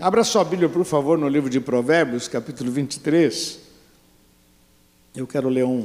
[0.00, 3.58] Abra sua Bíblia, por favor, no livro de Provérbios, capítulo 23.
[5.12, 5.84] Eu quero ler um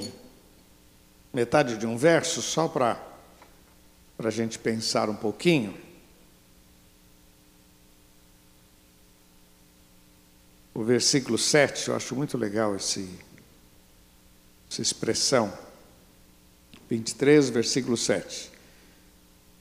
[1.33, 2.96] metade de um verso só para
[4.20, 5.76] a gente pensar um pouquinho.
[10.76, 13.10] O versículo 7, eu acho muito legal esse,
[14.70, 15.52] essa expressão.
[16.88, 18.52] 23, versículo 7.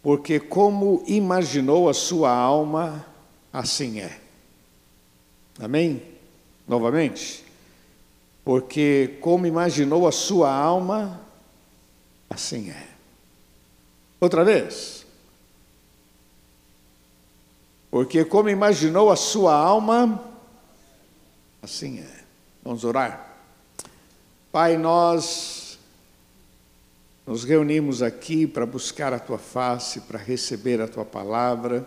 [0.02, 3.06] Porque como imaginou a sua alma,
[3.50, 4.21] assim é.
[5.58, 6.02] Amém?
[6.66, 7.44] Novamente.
[8.44, 11.20] Porque como imaginou a sua alma,
[12.28, 12.88] assim é.
[14.20, 15.06] Outra vez.
[17.90, 20.22] Porque como imaginou a sua alma,
[21.60, 22.24] assim é.
[22.64, 23.36] Vamos orar.
[24.50, 25.78] Pai, nós
[27.26, 31.86] nos reunimos aqui para buscar a tua face, para receber a tua palavra.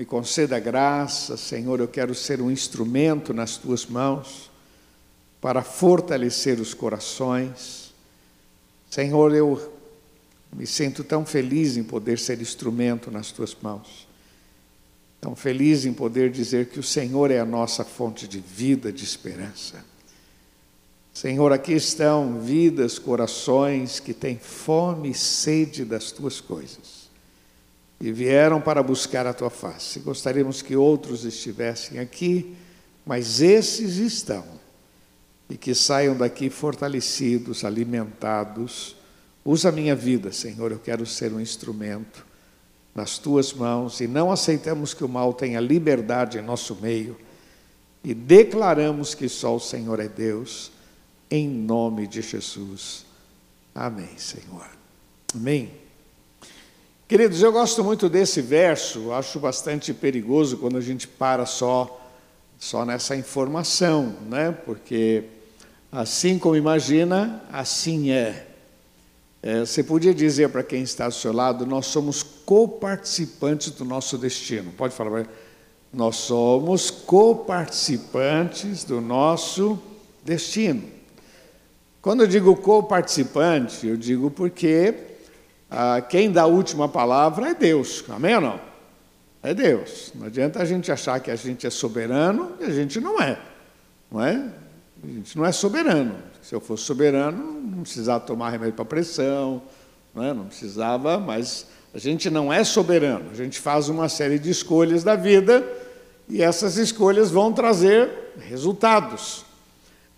[0.00, 4.50] Me conceda graça, Senhor, eu quero ser um instrumento nas tuas mãos
[5.42, 7.92] para fortalecer os corações.
[8.90, 9.74] Senhor, eu
[10.56, 14.08] me sinto tão feliz em poder ser instrumento nas tuas mãos.
[15.20, 19.04] Tão feliz em poder dizer que o Senhor é a nossa fonte de vida, de
[19.04, 19.84] esperança.
[21.12, 26.99] Senhor, aqui estão vidas, corações que têm fome e sede das tuas coisas
[28.00, 30.00] e vieram para buscar a tua face.
[30.00, 32.56] Gostaríamos que outros estivessem aqui,
[33.04, 34.44] mas esses estão.
[35.48, 38.96] E que saiam daqui fortalecidos, alimentados.
[39.44, 42.24] Usa a minha vida, Senhor, eu quero ser um instrumento
[42.94, 47.16] nas tuas mãos e não aceitamos que o mal tenha liberdade em nosso meio
[48.02, 50.72] e declaramos que só o Senhor é Deus,
[51.30, 53.04] em nome de Jesus.
[53.74, 54.66] Amém, Senhor.
[55.34, 55.70] Amém.
[57.10, 62.00] Queridos, eu gosto muito desse verso, acho bastante perigoso quando a gente para só,
[62.56, 64.56] só nessa informação, né?
[64.64, 65.24] porque
[65.90, 68.46] assim como imagina, assim é.
[69.42, 74.16] é você podia dizer para quem está ao seu lado, nós somos coparticipantes do nosso
[74.16, 74.70] destino.
[74.70, 75.26] Pode falar,
[75.92, 79.76] nós somos coparticipantes do nosso
[80.24, 80.84] destino.
[82.00, 85.09] Quando eu digo coparticipante, eu digo porque
[85.70, 88.04] ah, quem dá a última palavra é Deus.
[88.08, 88.60] Amém ou não?
[89.42, 90.12] É Deus.
[90.14, 93.38] Não adianta a gente achar que a gente é soberano e a gente não é.
[94.10, 94.50] Não é?
[95.02, 96.16] A gente não é soberano.
[96.42, 99.62] Se eu fosse soberano, não precisava tomar remédio para pressão,
[100.14, 100.34] não, é?
[100.34, 103.30] não precisava, mas a gente não é soberano.
[103.30, 105.64] A gente faz uma série de escolhas da vida
[106.28, 109.44] e essas escolhas vão trazer resultados.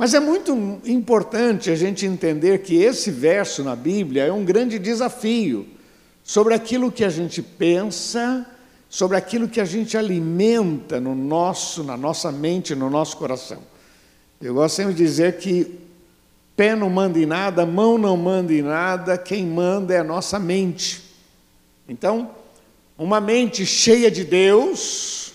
[0.02, 4.76] Mas é muito importante a gente entender que esse verso na Bíblia é um grande
[4.76, 5.64] desafio
[6.24, 8.44] sobre aquilo que a gente pensa,
[8.90, 13.58] sobre aquilo que a gente alimenta no nosso, na nossa mente, no nosso coração.
[14.40, 15.78] Eu gosto sempre de dizer que
[16.56, 20.36] pé não manda em nada, mão não manda em nada, quem manda é a nossa
[20.36, 21.00] mente.
[21.88, 22.28] Então,
[22.98, 25.32] uma mente cheia de Deus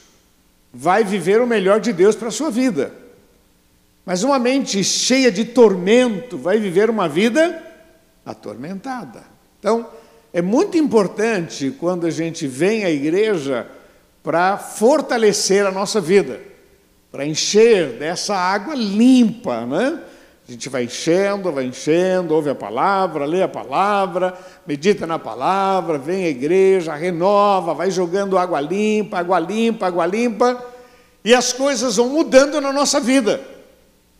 [0.73, 3.06] vai viver o melhor de Deus para a sua vida.
[4.07, 7.61] Mas uma mente cheia de tormento vai viver uma vida
[8.25, 9.21] atormentada.
[9.59, 9.85] Então,
[10.31, 13.67] é muito importante quando a gente vem à igreja
[14.23, 16.39] para fortalecer a nossa vida,
[17.11, 19.99] para encher dessa água limpa, né?
[20.47, 24.33] A gente vai enchendo, vai enchendo, ouve a palavra, lê a palavra,
[24.65, 30.65] medita na palavra, vem à igreja, renova, vai jogando água limpa, água limpa, água limpa,
[31.25, 33.56] e as coisas vão mudando na nossa vida.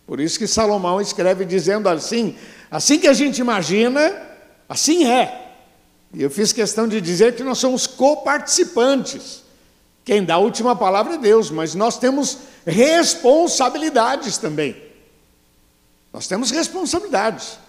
[0.08, 2.36] Por isso que Salomão escreve dizendo assim:
[2.72, 4.16] assim que a gente imagina,
[4.68, 5.52] assim é.
[6.14, 9.44] E eu fiz questão de dizer que nós somos coparticipantes.
[10.06, 14.82] Quem dá a última palavra é Deus, mas nós temos responsabilidades também.
[16.14, 17.60] Nós temos responsabilidades.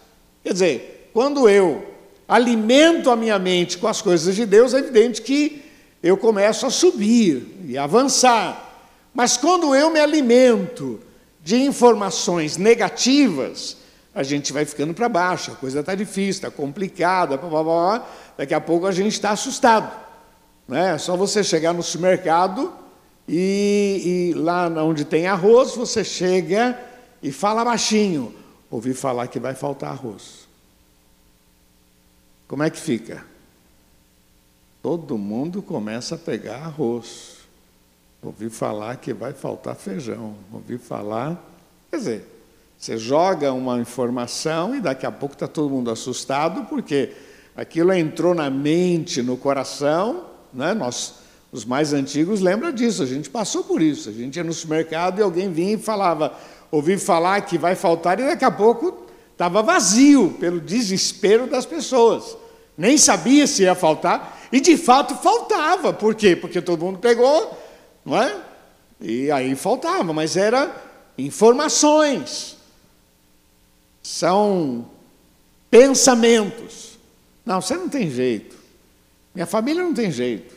[0.44, 1.84] Quer dizer, quando eu
[2.28, 5.64] alimento a minha mente com as coisas de Deus, é evidente que
[6.00, 8.86] eu começo a subir e avançar.
[9.12, 11.00] Mas quando eu me alimento
[11.48, 13.78] de informações negativas,
[14.14, 18.08] a gente vai ficando para baixo, a coisa está difícil, está complicada, blá, blá, blá,
[18.36, 19.90] daqui a pouco a gente está assustado.
[20.68, 20.94] Né?
[20.94, 22.70] É só você chegar no supermercado
[23.26, 26.78] e, e lá onde tem arroz, você chega
[27.22, 28.34] e fala baixinho.
[28.70, 30.46] Ouvi falar que vai faltar arroz.
[32.46, 33.24] Como é que fica?
[34.82, 37.37] Todo mundo começa a pegar arroz.
[38.22, 40.34] Ouvi falar que vai faltar feijão.
[40.52, 41.40] Ouvi falar.
[41.90, 42.24] Quer dizer,
[42.76, 47.12] você joga uma informação e daqui a pouco está todo mundo assustado, porque
[47.56, 50.74] aquilo entrou na mente, no coração, né?
[50.74, 51.14] nós,
[51.50, 54.08] Os mais antigos lembram disso, a gente passou por isso.
[54.08, 56.32] A gente ia no supermercado e alguém vinha e falava,
[56.70, 62.36] ouvi falar que vai faltar e daqui a pouco estava vazio pelo desespero das pessoas.
[62.76, 65.92] Nem sabia se ia faltar e de fato faltava.
[65.92, 66.36] Por quê?
[66.36, 67.56] Porque todo mundo pegou,
[68.08, 68.40] não é?
[69.00, 70.74] E aí faltava, mas era
[71.18, 72.56] informações.
[74.02, 74.86] São
[75.70, 76.98] pensamentos.
[77.44, 78.56] Não, você não tem jeito.
[79.34, 80.54] Minha família não tem jeito.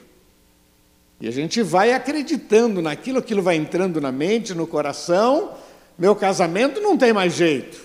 [1.20, 5.52] E a gente vai acreditando naquilo, aquilo vai entrando na mente, no coração.
[5.98, 7.80] Meu casamento não tem mais jeito.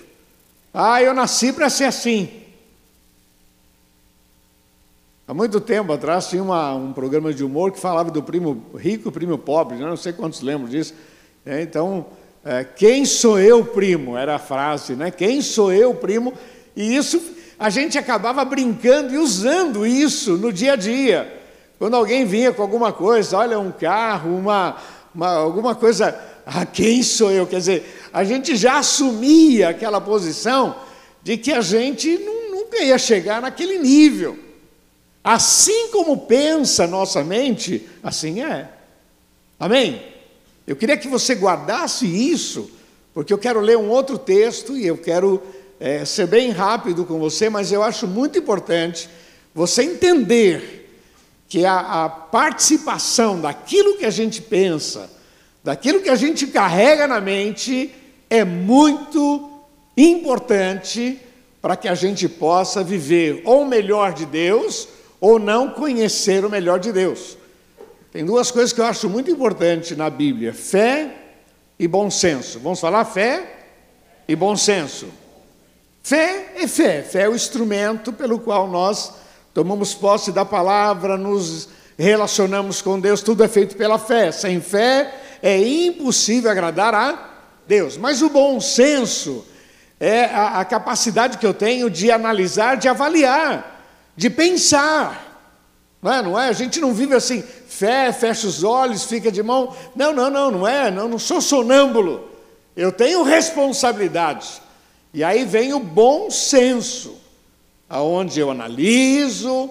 [0.73, 2.29] Ah, eu nasci para ser assim.
[5.29, 9.09] Há muito tempo atrás tinha uma, um programa de humor que falava do primo rico
[9.09, 9.85] e primo pobre, né?
[9.85, 10.93] não sei quantos lembram disso.
[11.45, 12.05] É, então,
[12.45, 14.15] é, quem sou eu, primo?
[14.15, 15.11] Era a frase, né?
[15.11, 16.33] Quem sou eu, primo?
[16.73, 17.21] E isso,
[17.59, 21.41] a gente acabava brincando e usando isso no dia a dia.
[21.77, 24.77] Quando alguém vinha com alguma coisa, olha, um carro, uma,
[25.13, 27.45] uma, alguma coisa, ah, quem sou eu?
[27.45, 30.73] Quer dizer, a gente já assumia aquela posição
[31.21, 34.46] de que a gente nunca ia chegar naquele nível.
[35.29, 38.69] Assim como pensa nossa mente, assim é.
[39.59, 40.01] Amém?
[40.65, 42.71] Eu queria que você guardasse isso,
[43.13, 45.43] porque eu quero ler um outro texto e eu quero
[45.81, 49.09] é, ser bem rápido com você, mas eu acho muito importante
[49.53, 50.97] você entender
[51.49, 55.11] que a, a participação daquilo que a gente pensa,
[55.61, 57.93] daquilo que a gente carrega na mente,
[58.29, 59.51] é muito
[59.97, 61.19] importante
[61.61, 66.49] para que a gente possa viver ou o melhor de Deus ou não conhecer o
[66.49, 67.37] melhor de Deus.
[68.11, 71.15] Tem duas coisas que eu acho muito importantes na Bíblia: fé
[71.77, 72.59] e bom senso.
[72.59, 73.57] Vamos falar fé
[74.27, 75.07] e bom senso.
[76.01, 79.13] Fé é fé, fé é o instrumento pelo qual nós
[79.53, 81.67] tomamos posse da palavra, nos
[81.97, 84.31] relacionamos com Deus, tudo é feito pela fé.
[84.31, 87.35] Sem fé é impossível agradar a
[87.67, 87.97] Deus.
[87.97, 89.45] Mas o bom senso
[89.99, 93.76] é a, a capacidade que eu tenho de analisar, de avaliar,
[94.17, 95.23] de pensar.
[96.01, 96.49] Não é, não é?
[96.49, 99.73] A gente não vive assim, fé, fecha os olhos, fica de mão.
[99.95, 100.91] Não, não, não, não é.
[100.91, 102.27] Não, não sou sonâmbulo.
[102.75, 104.61] Eu tenho responsabilidade.
[105.13, 107.15] E aí vem o bom senso
[107.89, 109.69] aonde eu analiso,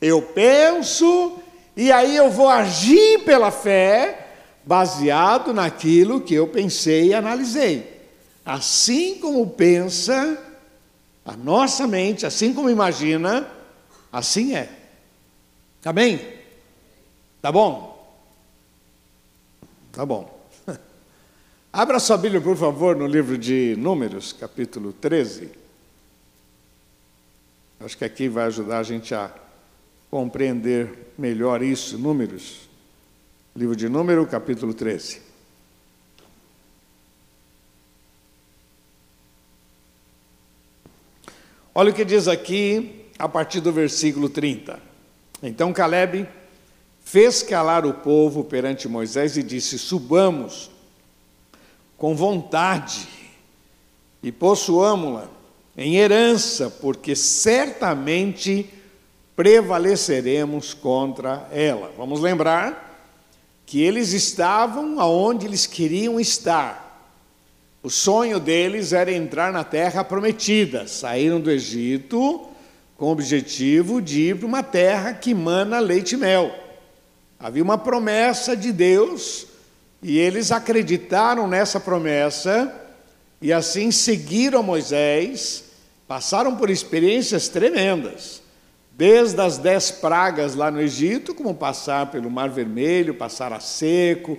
[0.00, 1.38] eu penso
[1.76, 4.26] e aí eu vou agir pela fé
[4.64, 8.00] baseado naquilo que eu pensei e analisei.
[8.44, 10.38] Assim como pensa
[11.24, 13.48] a nossa mente, assim como imagina,
[14.12, 14.70] assim é.
[15.84, 16.20] Amém?
[17.40, 17.92] Tá bom?
[19.90, 20.48] Tá bom.
[21.72, 25.50] Abra sua Bíblia, por favor, no livro de Números, capítulo 13.
[27.80, 29.34] Acho que aqui vai ajudar a gente a
[30.08, 32.68] compreender melhor isso, números.
[33.56, 35.20] Livro de Número, capítulo 13.
[41.74, 44.80] Olha o que diz aqui a partir do versículo 30.
[45.40, 46.26] Então Caleb
[47.04, 50.72] fez calar o povo perante Moisés e disse: Subamos
[51.96, 53.06] com vontade
[54.24, 55.28] e possuamos-la
[55.76, 58.68] em herança, porque certamente
[59.36, 61.92] prevaleceremos contra ela.
[61.96, 63.06] Vamos lembrar
[63.64, 67.08] que eles estavam aonde eles queriam estar.
[67.84, 70.88] O sonho deles era entrar na terra prometida.
[70.88, 72.48] Saíram do Egito
[73.02, 76.54] com o objetivo de ir para uma terra que mana leite e mel.
[77.36, 79.44] Havia uma promessa de Deus
[80.00, 82.72] e eles acreditaram nessa promessa
[83.40, 85.64] e assim seguiram Moisés,
[86.06, 88.40] passaram por experiências tremendas,
[88.92, 94.38] desde as dez pragas lá no Egito, como passar pelo Mar Vermelho, passar a seco,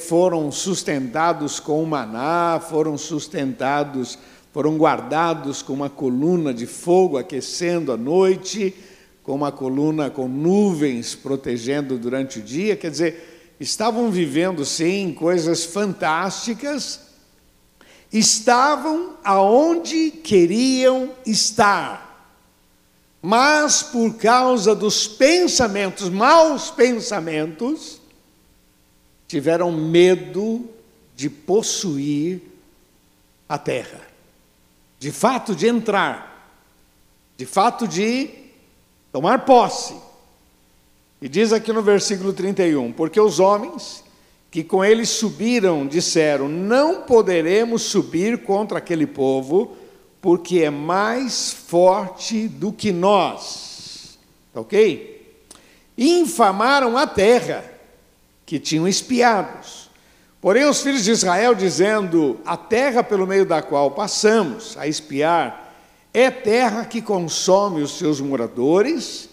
[0.00, 4.18] foram sustentados com o maná, foram sustentados,
[4.56, 8.74] foram guardados com uma coluna de fogo aquecendo à noite,
[9.22, 15.66] com uma coluna com nuvens protegendo durante o dia, quer dizer, estavam vivendo sim coisas
[15.66, 17.00] fantásticas.
[18.10, 22.34] Estavam aonde queriam estar,
[23.20, 28.00] mas por causa dos pensamentos, maus pensamentos,
[29.28, 30.64] tiveram medo
[31.14, 32.40] de possuir
[33.46, 34.15] a terra,
[34.98, 36.50] de fato de entrar,
[37.36, 38.30] de fato de
[39.12, 39.94] tomar posse.
[41.20, 44.04] E diz aqui no versículo 31: Porque os homens
[44.50, 49.76] que com eles subiram, disseram: Não poderemos subir contra aquele povo,
[50.20, 54.18] porque é mais forte do que nós.
[54.52, 55.16] Tá ok?
[55.96, 57.64] infamaram a terra
[58.44, 59.85] que tinham espiados.
[60.46, 65.74] Porém, os filhos de Israel, dizendo: A terra pelo meio da qual passamos a espiar
[66.14, 69.28] é terra que consome os seus moradores,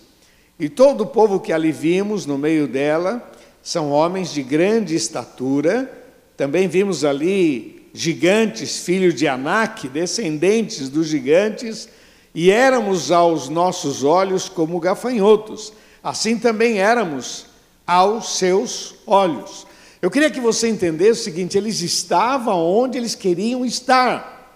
[0.60, 5.88] e todo o povo que ali vimos no meio dela são homens de grande estatura.
[6.36, 11.88] Também vimos ali gigantes, filhos de Anak, descendentes dos gigantes,
[12.34, 17.46] e éramos aos nossos olhos como gafanhotos, assim também éramos
[17.86, 19.68] aos seus olhos.
[20.04, 24.52] Eu queria que você entendesse o seguinte: eles estavam onde eles queriam estar,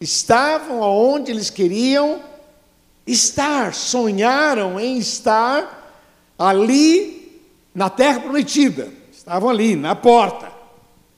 [0.00, 2.22] estavam onde eles queriam
[3.06, 6.00] estar, sonharam em estar
[6.38, 7.42] ali
[7.74, 10.50] na terra prometida, estavam ali, na porta,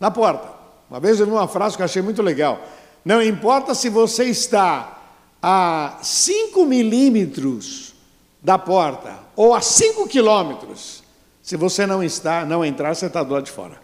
[0.00, 0.48] na porta.
[0.90, 2.60] Uma vez eu vi uma frase que eu achei muito legal:
[3.04, 4.98] não importa se você está
[5.40, 7.94] a 5 milímetros
[8.42, 11.04] da porta ou a 5 quilômetros,
[11.48, 13.80] se você não está, não entrar, você está do lado de fora.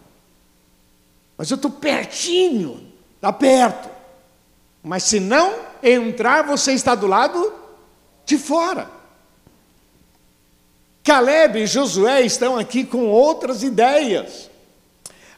[1.35, 3.89] Mas eu estou pertinho, está perto.
[4.83, 7.51] Mas se não entrar, você está do lado
[8.23, 8.87] de fora.
[11.03, 14.47] Caleb e Josué estão aqui com outras ideias.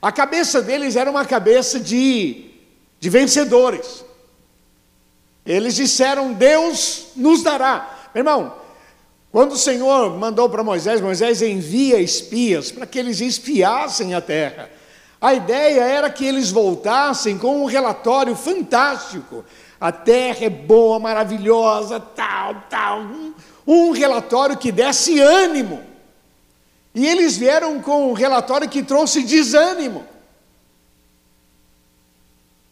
[0.01, 2.51] A cabeça deles era uma cabeça de,
[2.99, 4.03] de vencedores.
[5.45, 8.09] Eles disseram: Deus nos dará.
[8.13, 8.53] Meu irmão,
[9.37, 14.67] quando o Senhor mandou para Moisés, Moisés envia espias para que eles espiassem a terra.
[15.21, 19.45] A ideia era que eles voltassem com um relatório fantástico.
[19.79, 23.01] A terra é boa, maravilhosa, tal, tal.
[23.01, 23.33] Um,
[23.67, 25.83] um relatório que desse ânimo.
[26.95, 30.03] E eles vieram com um relatório que trouxe desânimo.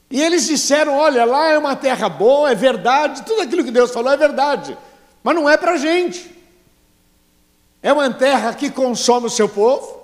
[0.10, 3.92] E eles disseram: olha, lá é uma terra boa, é verdade, tudo aquilo que Deus
[3.92, 4.76] falou é verdade,
[5.24, 6.34] mas não é para a gente.
[7.86, 10.02] É uma terra que consome o seu povo,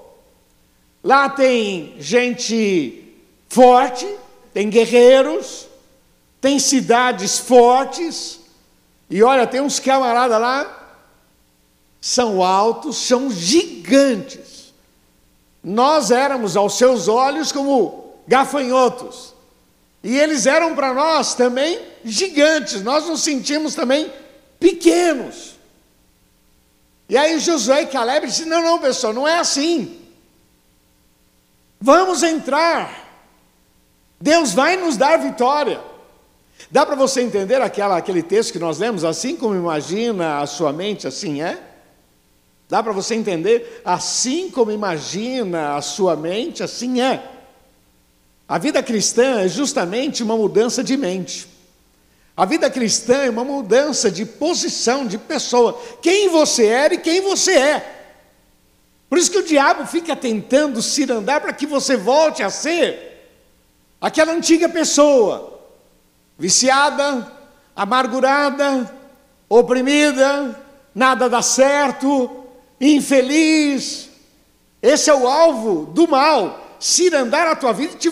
[1.04, 3.12] lá tem gente
[3.50, 4.08] forte,
[4.54, 5.66] tem guerreiros,
[6.40, 8.40] tem cidades fortes,
[9.10, 11.00] e olha, tem uns camaradas lá,
[12.00, 14.76] são altos, são gigantes.
[15.64, 19.34] Nós éramos aos seus olhos como gafanhotos.
[20.04, 24.14] E eles eram para nós também gigantes, nós nos sentimos também
[24.60, 25.60] pequenos.
[27.12, 30.00] E aí Josué e Caleb disseram: não, não, pessoal, não é assim.
[31.78, 33.06] Vamos entrar.
[34.18, 35.82] Deus vai nos dar vitória.
[36.70, 39.04] Dá para você entender aquela, aquele texto que nós lemos?
[39.04, 41.62] Assim como imagina a sua mente, assim é?
[42.70, 43.82] Dá para você entender?
[43.84, 47.30] Assim como imagina a sua mente, assim é.
[48.48, 51.46] A vida cristã é justamente uma mudança de mente.
[52.36, 55.80] A vida cristã é uma mudança de posição, de pessoa.
[56.02, 57.98] Quem você era e quem você é.
[59.10, 63.30] Por isso que o diabo fica tentando cirandar para que você volte a ser
[64.00, 65.60] aquela antiga pessoa,
[66.38, 67.30] viciada,
[67.76, 68.90] amargurada,
[69.50, 70.58] oprimida,
[70.96, 72.46] nada dá certo,
[72.80, 74.10] infeliz.
[74.82, 78.10] Esse é o alvo do mal cirandar a tua vida e, te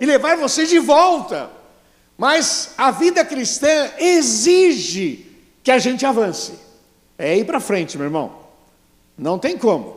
[0.00, 1.50] e levar você de volta.
[2.16, 5.26] Mas a vida cristã exige
[5.62, 6.54] que a gente avance.
[7.18, 8.32] É ir para frente, meu irmão.
[9.16, 9.96] Não tem como.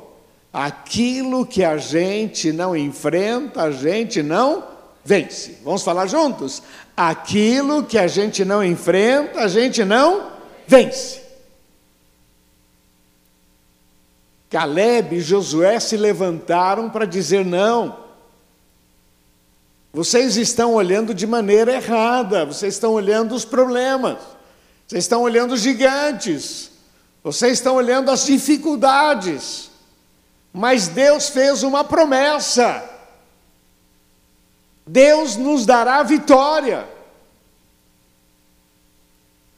[0.51, 4.63] Aquilo que a gente não enfrenta, a gente não
[5.03, 5.59] vence.
[5.63, 6.61] Vamos falar juntos?
[6.95, 10.31] Aquilo que a gente não enfrenta, a gente não
[10.67, 11.21] vence.
[14.49, 18.08] Caleb e Josué se levantaram para dizer não.
[19.91, 24.19] Vocês estão olhando de maneira errada, vocês estão olhando os problemas,
[24.87, 26.69] vocês estão olhando os gigantes,
[27.23, 29.69] vocês estão olhando as dificuldades.
[30.53, 32.83] Mas Deus fez uma promessa.
[34.85, 36.87] Deus nos dará vitória.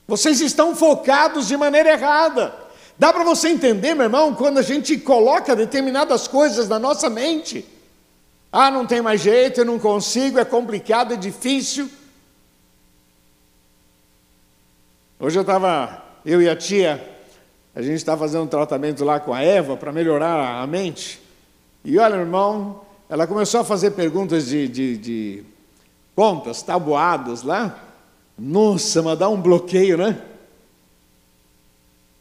[0.07, 2.53] Vocês estão focados de maneira errada.
[2.97, 7.65] Dá para você entender, meu irmão, quando a gente coloca determinadas coisas na nossa mente
[8.51, 11.89] ah, não tem mais jeito, eu não consigo, é complicado, é difícil.
[15.19, 17.01] Hoje eu estava, eu e a tia,
[17.73, 21.21] a gente está fazendo um tratamento lá com a Eva para melhorar a mente.
[21.85, 25.43] E olha, irmão, ela começou a fazer perguntas de, de, de
[26.15, 27.79] contas, tabuadas lá.
[28.37, 30.21] Nossa, mas dá um bloqueio, né?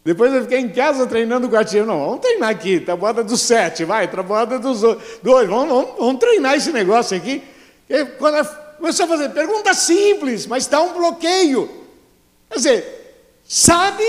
[0.04, 1.85] Depois eu fiquei em casa treinando com a tia.
[1.85, 5.49] Não, vamos treinar aqui, tabuada dos sete, vai, tabuada dos dois.
[5.49, 7.42] Vamos, vamos, vamos treinar esse negócio aqui.
[7.88, 8.45] E quando ela
[8.78, 11.69] começou a fazer pergunta simples, mas dá um bloqueio.
[12.49, 14.04] Quer dizer, sabe,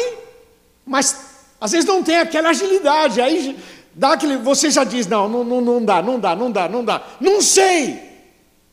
[0.85, 1.17] mas
[1.59, 3.19] às vezes não tem aquela agilidade.
[3.19, 3.57] Aí
[3.93, 6.83] Dá aquele, você já diz, não, não, não, não dá, não dá, não dá, não
[6.83, 7.01] dá.
[7.19, 7.99] Não sei.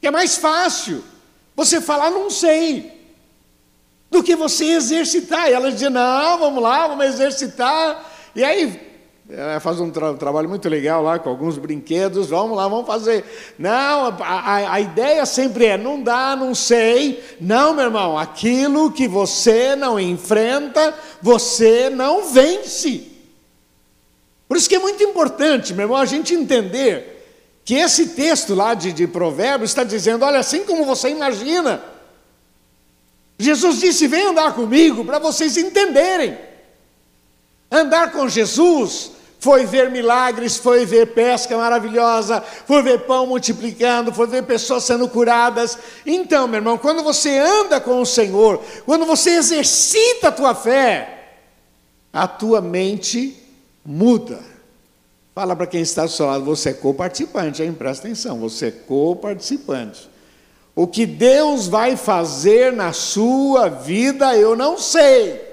[0.00, 1.02] Que é mais fácil
[1.56, 2.97] você falar não sei
[4.10, 5.48] do que você exercitar.
[5.48, 8.04] E ela dizia, não, vamos lá, vamos exercitar.
[8.34, 8.88] E aí
[9.30, 13.22] ela faz um tra trabalho muito legal lá com alguns brinquedos, vamos lá, vamos fazer.
[13.58, 17.22] Não, a, a, a, ideia sempre é: não dá, não sei.
[17.38, 23.06] Não, meu irmão, aquilo que você não enfrenta, você não vence.
[24.48, 28.72] Por isso que é muito importante, meu irmão, a gente entender que esse texto lá
[28.72, 31.82] de, de Provérbios está dizendo: olha, assim como você imagina.
[33.38, 36.36] Jesus disse: vem andar comigo para vocês entenderem.
[37.70, 44.26] Andar com Jesus foi ver milagres, foi ver pesca maravilhosa, foi ver pão multiplicando, foi
[44.26, 45.78] ver pessoas sendo curadas.
[46.04, 51.36] Então, meu irmão, quando você anda com o Senhor, quando você exercita a tua fé,
[52.12, 53.36] a tua mente
[53.84, 54.40] muda.
[55.34, 57.72] Fala para quem está do seu lado, você é co-participante, hein?
[57.72, 60.07] Presta atenção, você é co-participante.
[60.78, 65.44] O que Deus vai fazer na sua vida, eu não sei,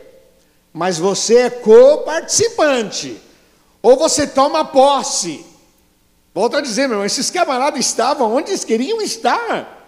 [0.72, 3.20] mas você é co-participante.
[3.82, 5.44] Ou você toma posse.
[6.32, 9.84] Volto a dizer, meu irmão, esses camaradas estavam onde eles queriam estar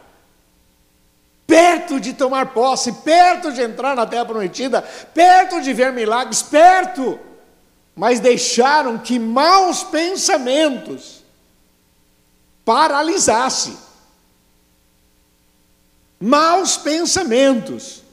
[1.46, 7.20] perto de tomar posse, perto de entrar na terra prometida, perto de ver milagres, perto
[7.96, 11.24] mas deixaram que maus pensamentos
[12.66, 13.86] paralisasse.
[16.20, 18.04] Maus pensamentos.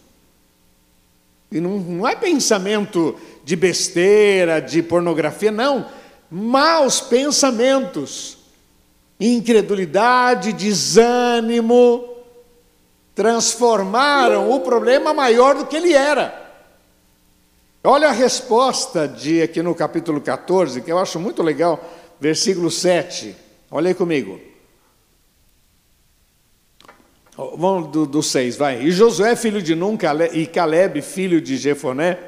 [1.51, 5.87] E não, não é pensamento de besteira, de pornografia, não.
[6.31, 8.39] Maus pensamentos.
[9.21, 12.05] Incredulidade, desânimo,
[13.15, 16.43] transformaram o problema maior do que ele era.
[17.85, 21.79] Olha a resposta de aqui no capítulo 14, que eu acho muito legal,
[22.19, 23.37] versículo 7.
[23.71, 24.54] Olha aí comigo.
[27.37, 28.83] Vamos do, do 6, vai.
[28.83, 29.99] E Josué, filho de Nun,
[30.33, 32.19] e Caleb, filho de Jefoné,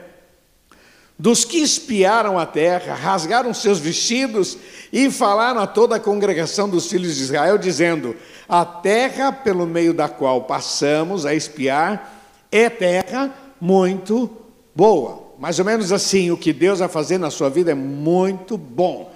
[1.19, 4.59] dos que espiaram a terra, rasgaram seus vestidos
[4.93, 8.17] e falaram a toda a congregação dos filhos de Israel, dizendo:
[8.49, 14.31] A terra pelo meio da qual passamos a espiar é terra muito
[14.75, 18.57] boa mais ou menos assim: o que Deus vai fazer na sua vida é muito
[18.57, 19.13] bom.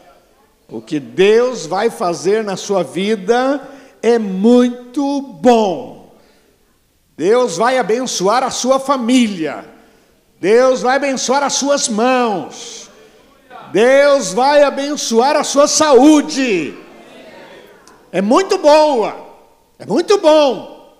[0.69, 3.61] O que Deus vai fazer na sua vida
[4.03, 6.15] é muito bom.
[7.17, 9.65] Deus vai abençoar a sua família.
[10.41, 12.91] Deus vai abençoar as suas mãos.
[13.73, 16.75] Deus vai abençoar a sua saúde.
[18.11, 19.17] É muito boa.
[19.79, 20.95] É muito bom.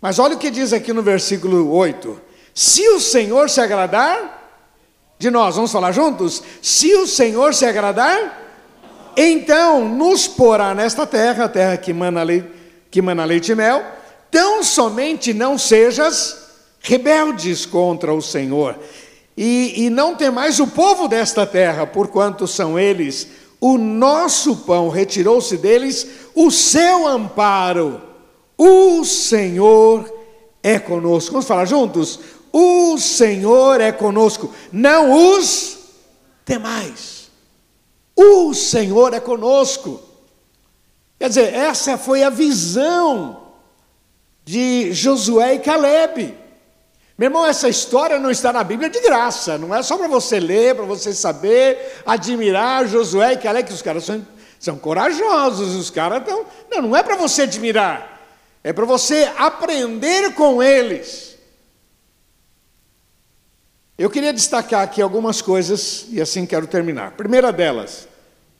[0.00, 2.20] Mas olha o que diz aqui no versículo 8:
[2.52, 4.44] Se o Senhor se agradar,
[5.18, 5.56] de nós.
[5.56, 6.42] Vamos falar juntos?
[6.60, 8.43] Se o Senhor se agradar,
[9.16, 12.48] então nos porá nesta terra, a terra que mana leite,
[12.90, 13.82] que mana leite e mel,
[14.30, 16.44] tão somente não sejas
[16.80, 18.78] rebeldes contra o Senhor,
[19.36, 23.28] e, e não temais o povo desta terra, porquanto são eles
[23.60, 28.00] o nosso pão, retirou-se deles o seu amparo.
[28.58, 30.12] O Senhor
[30.62, 31.32] é conosco.
[31.32, 32.20] Vamos falar juntos?
[32.52, 35.78] O Senhor é conosco, não os
[36.44, 37.13] temais.
[38.16, 40.00] O Senhor é conosco.
[41.18, 43.44] Quer dizer, essa foi a visão
[44.44, 46.38] de Josué e Caleb.
[47.16, 50.40] Meu irmão, essa história não está na Bíblia de graça, não é só para você
[50.40, 54.26] ler, para você saber, admirar Josué e Caleb, que os caras são,
[54.58, 56.44] são corajosos, os caras estão.
[56.70, 58.20] Não, não é para você admirar,
[58.64, 61.33] é para você aprender com eles.
[63.96, 67.12] Eu queria destacar aqui algumas coisas e assim quero terminar.
[67.12, 68.08] Primeira delas,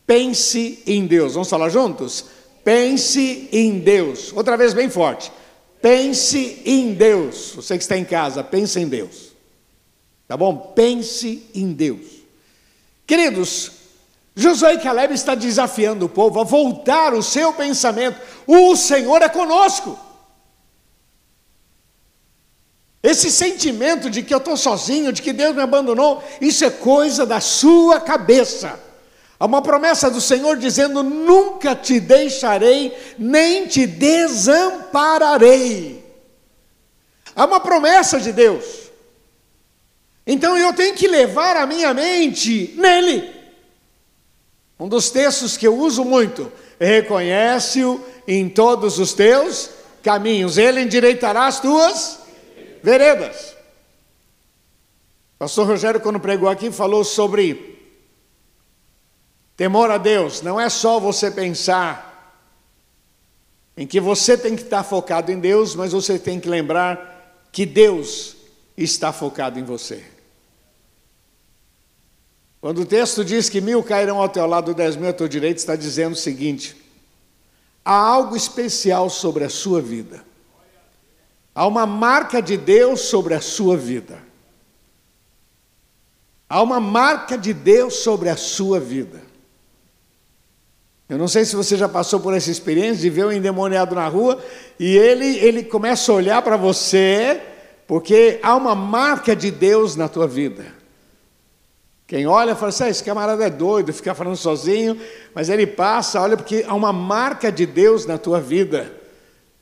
[0.07, 1.35] pense em Deus.
[1.35, 2.27] Vamos falar juntos?
[2.63, 4.33] Pense em Deus.
[4.33, 5.33] Outra vez bem forte.
[5.83, 7.53] Pense em Deus.
[7.57, 9.33] Você que está em casa, pense em Deus.
[10.29, 10.57] Tá bom?
[10.57, 12.07] Pense em Deus.
[13.07, 13.73] Queridos,
[14.37, 18.21] Josué e Caleb está desafiando o povo a voltar o seu pensamento.
[18.47, 19.99] O Senhor é conosco.
[23.05, 27.27] Esse sentimento de que eu estou sozinho, de que Deus me abandonou, isso é coisa
[27.27, 28.81] da sua cabeça.
[29.39, 36.03] Há uma promessa do Senhor dizendo: nunca te deixarei, nem te desampararei.
[37.37, 38.65] Há uma promessa de Deus.
[40.27, 43.31] Então eu tenho que levar a minha mente nele.
[44.81, 49.69] Um dos textos que eu uso muito, reconhece-o em todos os teus
[50.03, 52.24] caminhos, ele endireitará as tuas
[52.85, 53.57] veredas.
[55.39, 57.73] Pastor Rogério, quando pregou aqui, falou sobre
[59.57, 62.13] Temor a Deus não é só você pensar
[63.75, 67.65] em que você tem que estar focado em Deus, mas você tem que lembrar que
[67.65, 68.37] Deus
[68.77, 70.05] está focado em você.
[72.61, 75.57] Quando o texto diz que mil cairão ao teu lado, dez mil ao teu direito,
[75.57, 76.77] está dizendo o seguinte:
[77.83, 80.34] há algo especial sobre a sua vida.
[81.55, 84.19] Há uma marca de Deus sobre a sua vida.
[86.49, 89.23] Há uma marca de Deus sobre a sua vida.
[91.09, 94.09] Eu não sei se você já passou por essa experiência de ver um endemoniado na
[94.09, 94.43] rua
[94.81, 97.41] e ele, ele começa a olhar para você,
[97.87, 100.65] porque há uma marca de Deus na tua vida.
[102.07, 104.99] Quem olha fala assim: ah, esse camarada é doido, fica falando sozinho,
[105.35, 109.04] mas ele passa, olha, porque há uma marca de Deus na tua vida.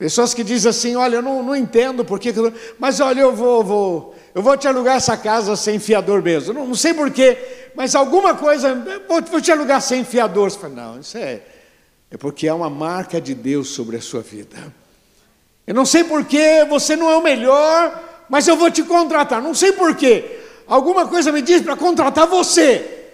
[0.02, 2.34] Pessoas que dizem assim: olha, eu não, não entendo porque,
[2.76, 6.52] mas olha, eu vou, vou, eu vou te alugar essa casa sem fiador mesmo.
[6.52, 8.74] Não, não sei porquê, mas alguma coisa,
[9.08, 10.50] vou, vou te alugar sem fiador.
[10.50, 11.40] Você fala, não, isso é,
[12.10, 14.74] é porque há uma marca de Deus sobre a sua vida.
[15.64, 19.40] Eu não sei porquê, você não é o melhor, mas eu vou te contratar.
[19.40, 20.40] Não sei porquê.
[20.66, 23.04] Alguma coisa me diz para contratar você.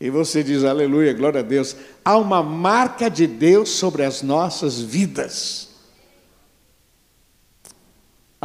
[0.00, 1.76] E você diz, aleluia, glória a Deus.
[2.04, 5.65] Há uma marca de Deus sobre as nossas vidas.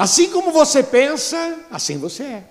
[0.02, 2.44] Assim como você pensa, assim você é.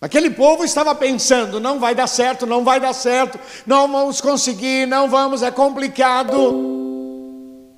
[0.00, 4.86] Aquele povo estava pensando: não vai dar certo, não vai dar certo, não vamos conseguir,
[4.86, 6.34] não vamos, é complicado.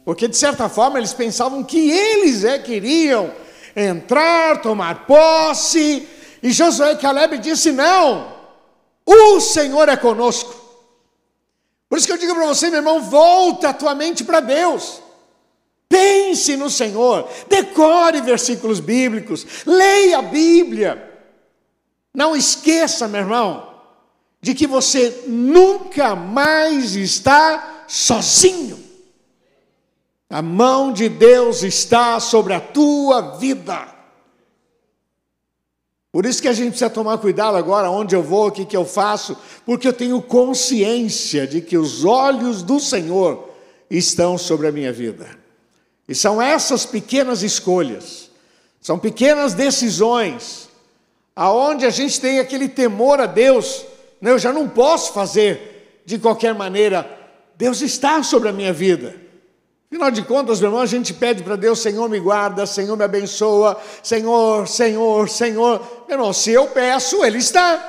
[0.04, 3.32] Porque de certa forma eles pensavam que eles é queriam
[3.74, 6.08] entrar, tomar posse,
[6.40, 8.32] e Josué e Caleb disse: não,
[9.04, 10.54] o Senhor é conosco.
[11.88, 15.02] Por isso que eu digo para você, meu irmão, volta a tua mente para Deus.
[15.92, 21.20] Pense no Senhor, decore versículos bíblicos, leia a Bíblia.
[22.14, 23.74] Não esqueça, meu irmão,
[24.40, 28.82] de que você nunca mais está sozinho.
[30.30, 33.86] A mão de Deus está sobre a tua vida.
[36.10, 38.76] Por isso que a gente precisa tomar cuidado agora onde eu vou, o que, que
[38.76, 43.50] eu faço, porque eu tenho consciência de que os olhos do Senhor
[43.90, 45.41] estão sobre a minha vida.
[46.12, 48.30] E são essas pequenas escolhas,
[48.82, 50.68] são pequenas decisões,
[51.34, 53.82] aonde a gente tem aquele temor a Deus,
[54.20, 54.30] né?
[54.30, 57.10] eu já não posso fazer de qualquer maneira,
[57.56, 59.16] Deus está sobre a minha vida.
[59.90, 63.04] Afinal de contas, meu irmão, a gente pede para Deus, Senhor me guarda, Senhor me
[63.04, 66.04] abençoa, Senhor, Senhor, Senhor.
[66.06, 67.88] Meu irmão, se eu peço, Ele está.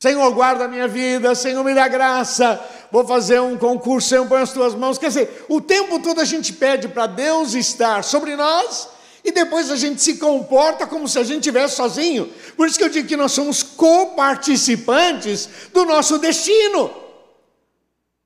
[0.00, 2.64] Senhor, guarda a minha vida, Senhor, me dá graça.
[2.90, 4.98] Vou fazer um concurso, Senhor, põe as tuas mãos.
[4.98, 8.88] Quer dizer, o tempo todo a gente pede para Deus estar sobre nós
[9.22, 12.32] e depois a gente se comporta como se a gente estivesse sozinho.
[12.56, 16.90] Por isso que eu digo que nós somos coparticipantes do nosso destino.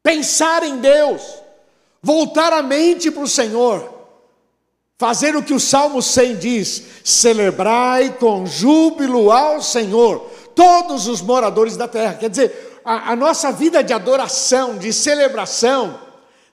[0.03, 1.23] Pensar em Deus,
[2.01, 3.93] voltar a mente para o Senhor,
[4.99, 11.77] fazer o que o Salmo 100 diz: celebrai com júbilo ao Senhor todos os moradores
[11.77, 12.15] da terra.
[12.15, 15.99] Quer dizer, a, a nossa vida de adoração, de celebração,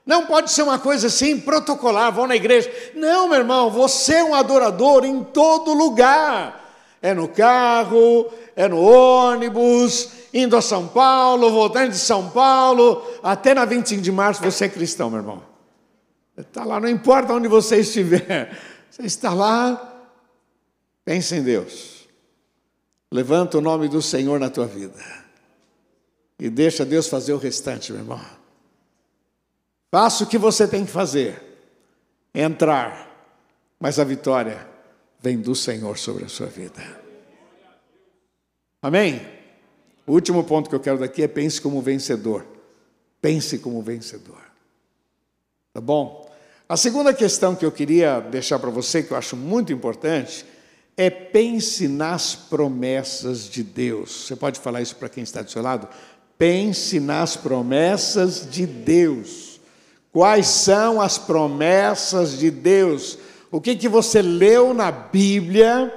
[0.05, 2.71] não pode ser uma coisa assim, protocolar, vão na igreja.
[2.95, 6.57] Não, meu irmão, você é um adorador em todo lugar.
[7.01, 13.53] É no carro, é no ônibus, indo a São Paulo, voltando de São Paulo, até
[13.53, 15.43] na 25 de março você é cristão, meu irmão.
[16.37, 18.57] Está lá, não importa onde você estiver,
[18.89, 20.09] você está lá,
[21.05, 22.07] pense em Deus.
[23.11, 24.99] Levanta o nome do Senhor na tua vida.
[26.39, 28.21] E deixa Deus fazer o restante, meu irmão.
[29.91, 31.41] Faça o que você tem que fazer.
[32.33, 33.07] Entrar.
[33.79, 34.67] Mas a vitória
[35.19, 36.81] vem do Senhor sobre a sua vida.
[38.81, 39.21] Amém?
[40.07, 42.45] O último ponto que eu quero daqui é pense como vencedor.
[43.21, 44.41] Pense como vencedor.
[45.73, 46.29] Tá bom?
[46.67, 50.45] A segunda questão que eu queria deixar para você, que eu acho muito importante,
[50.95, 54.27] é pense nas promessas de Deus.
[54.27, 55.87] Você pode falar isso para quem está do seu lado?
[56.39, 59.59] Pense nas promessas de Deus.
[60.09, 63.17] Quais são as promessas de Deus?
[63.51, 65.93] O que, que você leu na Bíblia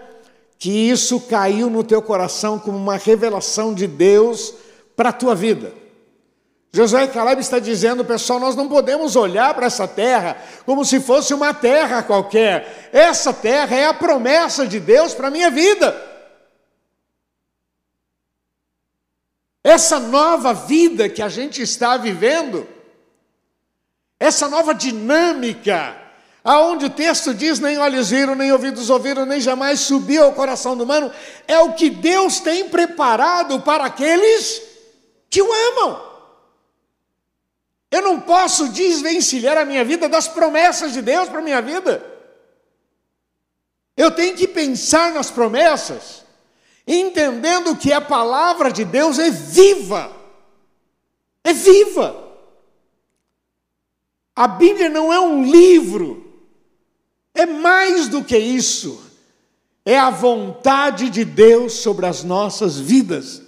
[0.58, 4.52] que isso caiu no teu coração como uma revelação de Deus
[4.96, 5.72] para a tua vida?
[6.72, 11.32] Josué Caleb está dizendo, pessoal, nós não podemos olhar para essa terra como se fosse
[11.32, 12.90] uma terra qualquer.
[12.92, 16.11] Essa terra é a promessa de Deus para a minha vida.
[19.64, 22.66] Essa nova vida que a gente está vivendo,
[24.18, 25.96] essa nova dinâmica,
[26.42, 30.76] aonde o texto diz: nem olhos viram, nem ouvidos ouviram, nem jamais subiu ao coração
[30.76, 31.12] do humano,
[31.46, 34.62] é o que Deus tem preparado para aqueles
[35.30, 36.12] que o amam.
[37.90, 42.02] Eu não posso desvencilhar a minha vida das promessas de Deus para a minha vida.
[43.94, 46.21] Eu tenho que pensar nas promessas,
[47.00, 50.12] entendendo que a palavra de Deus é viva.
[51.44, 52.22] É viva.
[54.34, 56.32] A Bíblia não é um livro,
[57.34, 59.10] é mais do que isso.
[59.84, 63.42] É a vontade de Deus sobre as nossas vidas.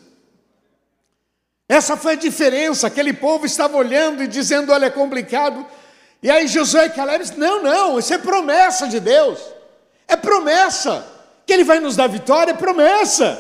[1.69, 2.87] Essa foi a diferença.
[2.87, 5.65] Aquele povo estava olhando e dizendo: Olha, é complicado.
[6.23, 9.39] E aí Josué e Caleb disse: Não, não, isso é promessa de Deus.
[10.09, 11.14] É promessa.
[11.47, 13.39] Que Ele vai nos dar vitória, é promessa.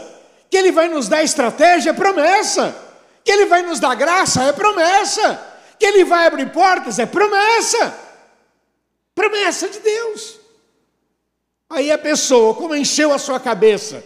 [0.50, 2.74] Que Ele vai nos dar estratégia, é promessa.
[3.24, 5.40] Que Ele vai nos dar graça, é promessa.
[5.78, 7.94] Que Ele vai abrir portas, é promessa.
[9.14, 10.38] Promessa de Deus.
[11.70, 14.04] Aí a pessoa, como encheu a sua cabeça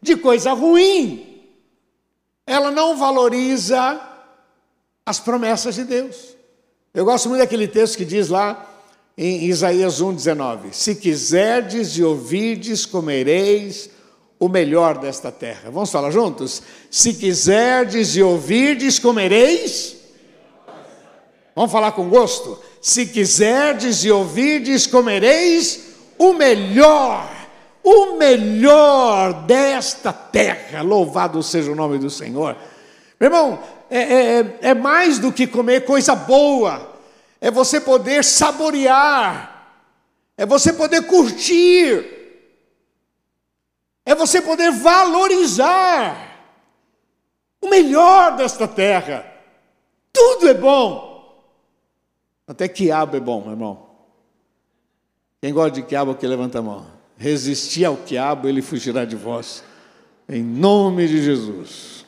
[0.00, 1.44] de coisa ruim,
[2.46, 4.00] ela não valoriza
[5.04, 6.36] as promessas de Deus.
[6.94, 8.66] Eu gosto muito daquele texto que diz lá
[9.16, 13.90] em Isaías 1,19: Se quiserdes e ouvirdes, comereis
[14.38, 15.70] o melhor desta terra.
[15.70, 16.62] Vamos falar juntos?
[16.90, 19.96] Se quiserdes e ouvirdes, comereis.
[21.54, 22.58] Vamos falar com gosto?
[22.80, 25.80] Se quiserdes e ouvirdes, comereis
[26.18, 27.40] o melhor
[27.82, 30.82] o melhor desta terra.
[30.82, 32.56] Louvado seja o nome do Senhor.
[33.18, 33.58] Meu irmão,
[33.90, 36.89] é, é, é, é mais do que comer coisa boa,
[37.40, 39.86] é você poder saborear,
[40.36, 42.04] é você poder curtir,
[44.04, 46.30] é você poder valorizar
[47.60, 49.26] o melhor desta terra.
[50.12, 51.10] Tudo é bom.
[52.46, 53.90] Até quiabo é bom, meu irmão.
[55.40, 56.86] Quem gosta de quiabo aqui, levanta a mão.
[57.16, 59.62] Resistir ao quiabo, ele fugirá de vós.
[60.28, 62.04] Em nome de Jesus.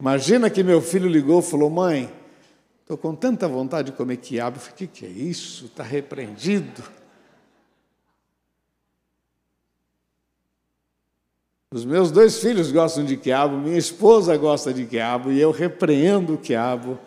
[0.00, 2.12] Imagina que meu filho ligou e falou: Mãe,
[2.88, 4.58] estou com tanta vontade de comer quiabo.
[4.58, 5.66] Falei: O que, que é isso?
[5.66, 6.82] Está repreendido.
[11.70, 16.32] Os meus dois filhos gostam de quiabo, minha esposa gosta de quiabo e eu repreendo
[16.32, 16.98] o quiabo.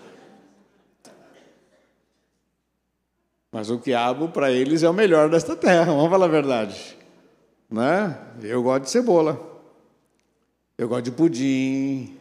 [3.51, 6.95] Mas o quiabo, para eles, é o melhor desta terra, vamos falar a verdade.
[7.67, 8.15] Né?
[8.43, 9.41] Eu gosto de cebola.
[10.77, 12.20] Eu gosto de pudim.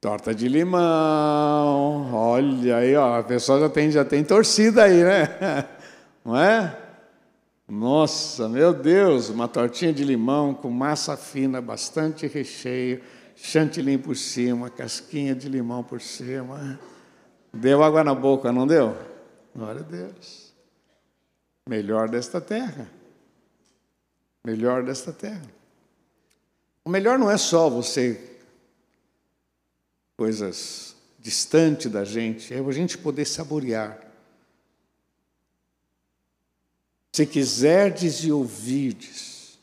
[0.00, 2.14] Torta de limão.
[2.14, 5.66] Olha aí, ó, a pessoa já tem, já tem torcida aí, né?
[6.24, 6.74] Não é?
[7.68, 13.02] Nossa, meu Deus, uma tortinha de limão com massa fina, bastante recheio,
[13.36, 16.80] chantilly por cima, casquinha de limão por cima.
[17.52, 18.96] Deu água na boca, não deu?
[19.54, 20.52] Glória a Deus.
[21.68, 22.90] Melhor desta terra.
[24.44, 25.42] Melhor desta terra.
[26.84, 28.29] O melhor não é só você,
[30.20, 33.98] coisas distante da gente, é a gente poder saborear.
[37.10, 39.58] Se quiserdes e ouvirdes,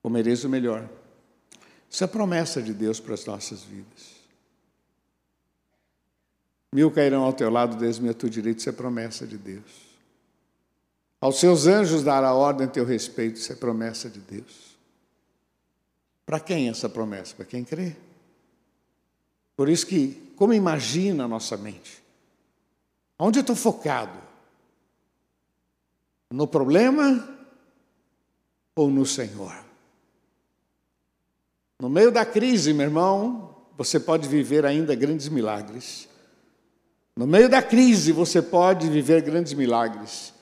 [0.00, 0.88] comereis o melhor.
[1.90, 4.18] Isso é a promessa de Deus para as nossas vidas.
[6.72, 9.98] Mil cairão ao teu lado, dez mil a teu direito, isso é promessa de Deus.
[11.20, 14.78] Aos seus anjos dará ordem a teu respeito, isso é promessa de Deus.
[16.24, 17.34] Para quem essa promessa?
[17.34, 17.96] Para quem crê.
[19.58, 22.00] Por isso que, como imagina a nossa mente?
[23.18, 24.16] Onde eu estou focado?
[26.30, 27.28] No problema
[28.76, 29.52] ou no Senhor?
[31.80, 36.08] No meio da crise, meu irmão, você pode viver ainda grandes milagres.
[37.16, 40.32] No meio da crise, você pode viver grandes milagres.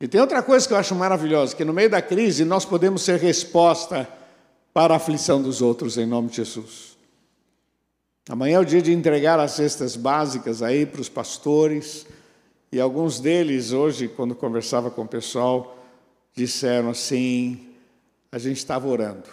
[0.00, 3.02] E tem outra coisa que eu acho maravilhosa, que no meio da crise nós podemos
[3.02, 4.08] ser resposta
[4.72, 6.93] para a aflição dos outros, em nome de Jesus.
[8.28, 12.06] Amanhã é o dia de entregar as cestas básicas aí para os pastores,
[12.72, 15.78] e alguns deles, hoje, quando conversava com o pessoal,
[16.34, 17.68] disseram assim:
[18.32, 19.28] a gente estava orando.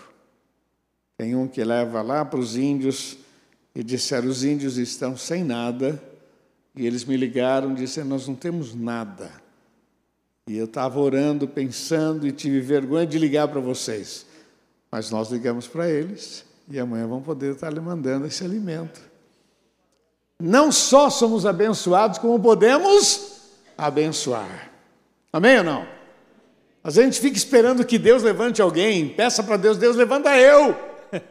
[1.17, 3.17] Tem um que leva lá para os índios
[3.73, 6.03] e disseram: os índios estão sem nada
[6.75, 9.31] e eles me ligaram e disseram: Nós não temos nada.
[10.47, 14.25] E eu estava orando, pensando e tive vergonha de ligar para vocês.
[14.91, 19.01] Mas nós ligamos para eles e amanhã vão poder estar lhe mandando esse alimento.
[20.39, 23.41] Não só somos abençoados, como podemos
[23.77, 24.71] abençoar.
[25.31, 25.85] Amém ou não?
[26.83, 30.75] Mas a gente fica esperando que Deus levante alguém, peça para Deus, Deus levanta eu.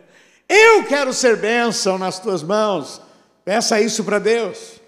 [0.48, 3.00] Eu quero ser bênção nas tuas mãos.
[3.44, 4.80] Peça isso para Deus.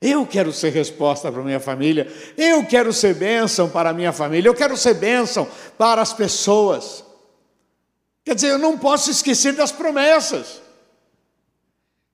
[0.00, 4.50] Eu quero ser resposta para minha família, eu quero ser bênção para a minha família,
[4.50, 7.03] eu quero ser bênção para as pessoas.
[8.24, 10.62] Quer dizer, eu não posso esquecer das promessas.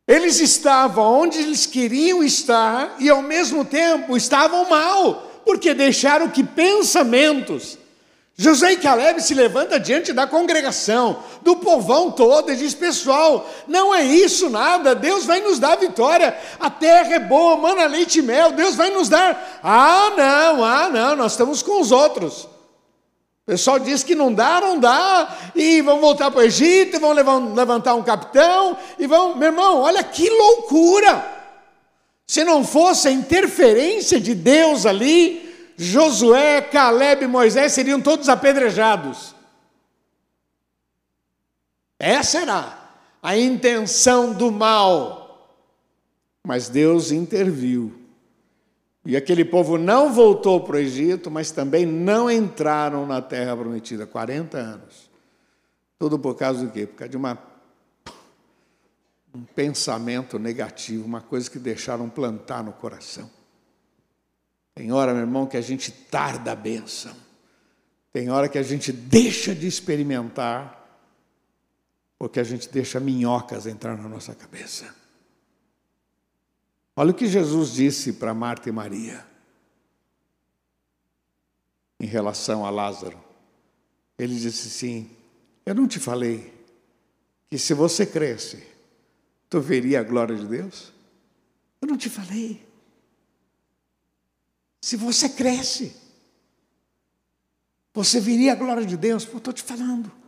[0.08, 6.42] Eles estavam onde eles queriam estar e ao mesmo tempo estavam mal, porque deixaram que
[6.42, 7.78] pensamentos.
[8.36, 13.94] José e Caleb se levanta diante da congregação, do povão todo, e diz: Pessoal, não
[13.94, 18.22] é isso nada, Deus vai nos dar vitória, a terra é boa, mana leite e
[18.22, 19.60] mel, Deus vai nos dar.
[19.62, 22.48] Ah, não, ah, não, nós estamos com os outros.
[23.50, 27.12] Pessoal diz que não dá, não dá, e vão voltar para o Egito, vão
[27.52, 29.34] levantar um capitão, e vão.
[29.34, 31.20] Meu irmão, olha que loucura!
[32.28, 39.34] Se não fosse a interferência de Deus ali, Josué, Caleb e Moisés seriam todos apedrejados.
[41.98, 42.78] Essa era
[43.20, 45.58] a intenção do mal.
[46.46, 47.99] Mas Deus interviu.
[49.04, 54.06] E aquele povo não voltou para o Egito, mas também não entraram na terra prometida
[54.06, 55.10] 40 anos.
[55.98, 56.86] Tudo por causa do quê?
[56.86, 57.38] Por causa de uma,
[59.34, 63.30] um pensamento negativo, uma coisa que deixaram plantar no coração.
[64.74, 67.14] Tem hora, meu irmão, que a gente tarda a bênção.
[68.12, 70.76] Tem hora que a gente deixa de experimentar,
[72.18, 74.99] porque a gente deixa minhocas entrar na nossa cabeça.
[77.00, 79.26] Olha o que Jesus disse para Marta e Maria
[81.98, 83.18] em relação a Lázaro.
[84.18, 85.10] Ele disse assim:
[85.64, 86.52] Eu não te falei
[87.48, 88.62] que se você cresce,
[89.48, 90.92] tu veria a glória de Deus?
[91.80, 92.68] Eu não te falei.
[94.82, 95.96] Se você cresce,
[97.94, 99.22] você veria a glória de Deus.
[99.22, 100.19] estou te falando.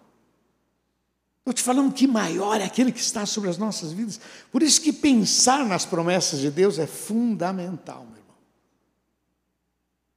[1.43, 4.21] Estou te falando que maior é aquele que está sobre as nossas vidas.
[4.53, 8.37] Por isso que pensar nas promessas de Deus é fundamental, meu irmão.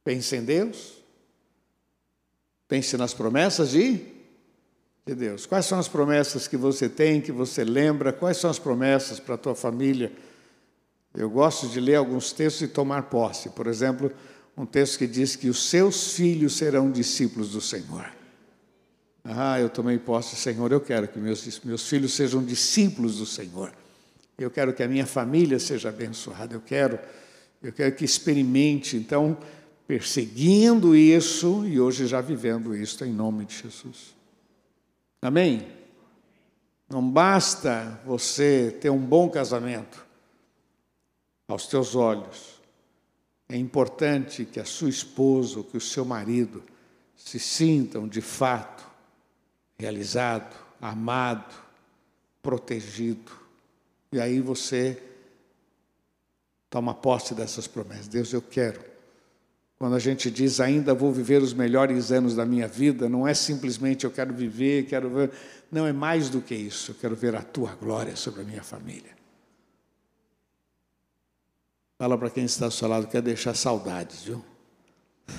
[0.04, 1.02] Pense em Deus.
[2.68, 4.06] Pense nas promessas de,
[5.04, 5.46] de Deus.
[5.46, 8.12] Quais são as promessas que você tem, que você lembra?
[8.12, 10.12] Quais são as promessas para a tua família?
[11.12, 13.48] Eu gosto de ler alguns textos e tomar posse.
[13.48, 14.12] Por exemplo,
[14.56, 18.15] um texto que diz que os seus filhos serão discípulos do Senhor.
[19.28, 23.72] Ah, eu tomei posse, Senhor, eu quero que meus, meus filhos sejam discípulos do Senhor.
[24.38, 26.54] Eu quero que a minha família seja abençoada.
[26.54, 26.96] Eu quero,
[27.60, 29.36] eu quero que experimente, então,
[29.86, 34.14] perseguindo isso e hoje já vivendo isso em nome de Jesus.
[35.20, 35.66] Amém?
[36.88, 40.06] Não basta você ter um bom casamento
[41.48, 42.60] aos teus olhos.
[43.48, 46.62] É importante que a sua esposa que o seu marido
[47.16, 48.85] se sintam de fato
[49.78, 51.54] realizado, amado,
[52.42, 53.32] protegido.
[54.12, 55.02] E aí você
[56.70, 58.08] toma posse dessas promessas.
[58.08, 58.80] Deus, eu quero.
[59.78, 63.34] Quando a gente diz ainda vou viver os melhores anos da minha vida, não é
[63.34, 65.30] simplesmente eu quero viver, quero ver.
[65.70, 66.92] Não, é mais do que isso.
[66.92, 69.14] Eu quero ver a tua glória sobre a minha família.
[71.98, 74.44] Fala para quem está ao seu lado, quer deixar saudades, viu?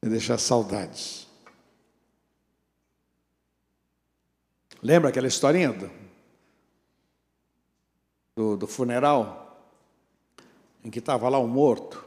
[0.00, 1.29] Quer deixar saudades.
[4.82, 5.90] Lembra aquela historinha do,
[8.36, 9.46] do, do funeral?
[10.82, 12.02] Em que estava lá o um morto,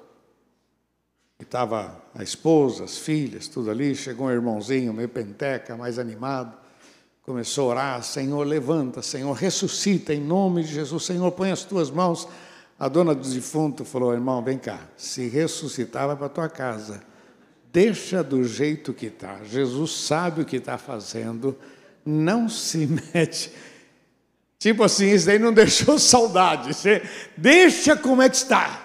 [1.39, 3.95] e estava a esposa, as filhas, tudo ali.
[3.95, 6.57] Chegou um irmãozinho, meio penteca, mais animado.
[7.21, 11.03] Começou a orar: Senhor, levanta, Senhor, ressuscita em nome de Jesus.
[11.03, 12.27] Senhor, põe as tuas mãos.
[12.79, 17.03] A dona do defunto falou: Irmão, vem cá, se ressuscitar, vai para tua casa.
[17.71, 19.43] Deixa do jeito que está.
[19.43, 21.57] Jesus sabe o que está fazendo
[22.05, 23.51] não se mete.
[24.59, 26.73] Tipo assim, isso daí não deixou saudade.
[26.73, 27.01] Você
[27.35, 28.81] deixa como é que está.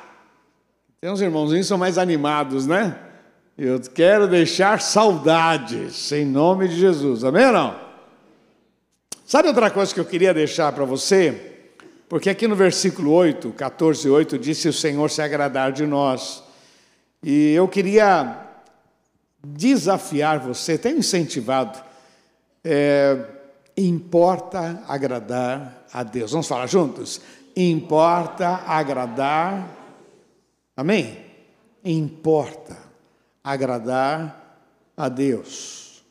[1.01, 2.99] Tem uns irmãozinhos que são mais animados, né?
[3.57, 7.23] Eu quero deixar saudades, em nome de Jesus.
[7.23, 7.81] Amém ou não?
[9.25, 11.57] Sabe outra coisa que eu queria deixar para você?
[12.09, 16.43] Porque aqui no versículo 8, 14, 8, disse: O Senhor se agradar de nós.
[17.23, 18.37] E eu queria
[19.45, 21.88] desafiar você, tenho incentivado
[22.65, 23.19] é,
[23.77, 26.33] importa agradar a Deus.
[26.33, 27.21] Vamos falar juntos?
[27.57, 29.69] Importa agradar.
[30.77, 31.19] Amém?
[31.85, 32.77] Importa
[33.43, 36.05] agradar a Deus.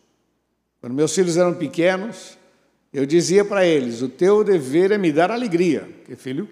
[0.80, 2.38] Quando meus filhos eram pequenos,
[2.94, 6.50] eu dizia para eles: o teu dever é me dar alegria, porque filho,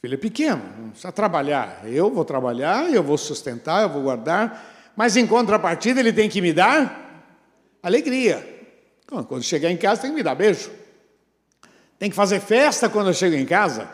[0.00, 1.82] filho é pequeno, não precisa trabalhar.
[1.84, 6.40] Eu vou trabalhar, eu vou sustentar, eu vou guardar, mas em contrapartida ele tem que
[6.40, 7.32] me dar
[7.82, 8.53] alegria.
[9.22, 10.72] Quando chegar em casa tem que me dar beijo.
[11.98, 13.88] Tem que fazer festa quando eu chego em casa.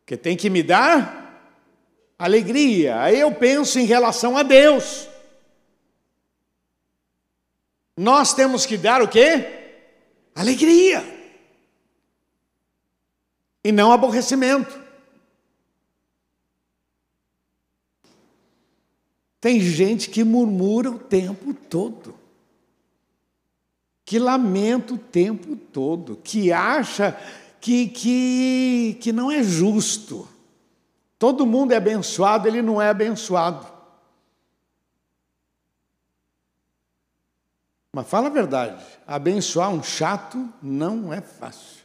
[0.00, 1.42] Porque tem que me dar
[2.18, 3.00] alegria.
[3.00, 5.08] Aí eu penso em relação a Deus.
[7.96, 9.44] Nós temos que dar o quê?
[10.34, 11.02] Alegria.
[13.64, 14.88] E não aborrecimento.
[19.40, 22.14] Tem gente que murmura o tempo todo,
[24.08, 27.14] que lamenta o tempo todo, que acha
[27.60, 30.26] que, que, que não é justo.
[31.18, 33.66] Todo mundo é abençoado, ele não é abençoado.
[37.92, 41.84] Mas fala a verdade, abençoar um chato não é fácil.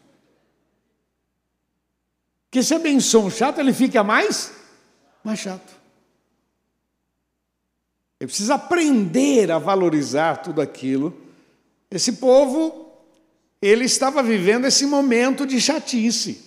[2.46, 4.54] Porque se abençoa um chato, ele fica mais,
[5.22, 5.74] mais chato.
[8.18, 11.23] Ele precisa aprender a valorizar tudo aquilo.
[11.94, 12.92] Esse povo,
[13.62, 16.44] ele estava vivendo esse momento de chatice.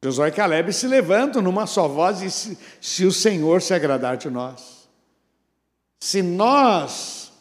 [0.00, 4.16] Josué e Caleb se levantam numa só voz e dizem: se o Senhor se agradar
[4.16, 4.88] de nós,
[5.98, 7.32] se nós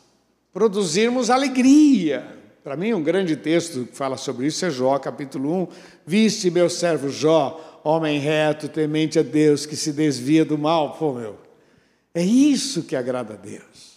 [0.51, 2.35] produzirmos alegria.
[2.63, 5.67] Para mim, um grande texto que fala sobre isso é Jó, capítulo 1.
[6.07, 10.97] Viste meu servo Jó, homem reto, temente a Deus, que se desvia do mal.
[10.97, 11.37] Pô, meu,
[12.15, 13.96] é isso que agrada a Deus.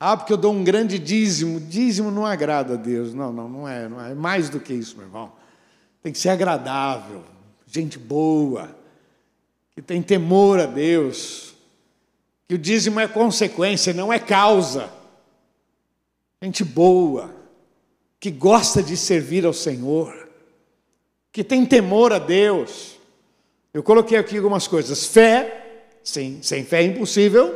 [0.00, 1.60] Ah, porque eu dou um grande dízimo.
[1.60, 3.12] Dízimo não agrada a Deus.
[3.12, 3.88] Não, não, não é.
[3.88, 4.12] Não é.
[4.12, 5.32] é mais do que isso, meu irmão.
[6.02, 7.24] Tem que ser agradável,
[7.66, 8.74] gente boa,
[9.72, 11.54] que tem temor a Deus,
[12.46, 14.90] que o dízimo é consequência, não é causa.
[16.40, 17.34] Gente boa,
[18.20, 20.28] que gosta de servir ao Senhor,
[21.32, 22.96] que tem temor a Deus.
[23.74, 25.58] Eu coloquei aqui algumas coisas: fé,
[26.08, 27.54] Sim, sem fé é impossível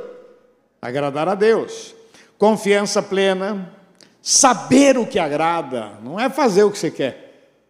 [0.81, 1.95] agradar a Deus.
[2.43, 3.73] Confiança plena,
[4.21, 7.61] saber o que agrada, não é fazer o que você quer.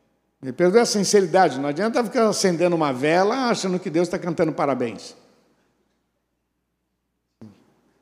[0.40, 4.50] Me perdoe a sinceridade, não adianta ficar acendendo uma vela achando que Deus está cantando
[4.50, 5.14] parabéns.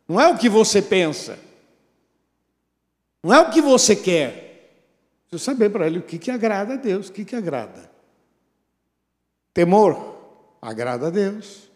[0.07, 1.41] Não é o que você pensa,
[3.21, 4.79] não é o que você quer.
[5.29, 7.91] Precisa saber para ele o que, que agrada a Deus, o que, que agrada.
[9.53, 10.15] Temor
[10.63, 11.69] agrada a Deus.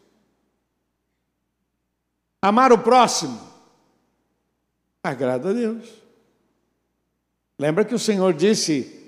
[2.40, 3.53] Amar o próximo
[5.04, 5.84] agrada a Deus.
[7.58, 9.04] Lembra que o Senhor disse: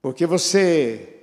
[0.00, 1.16] porque você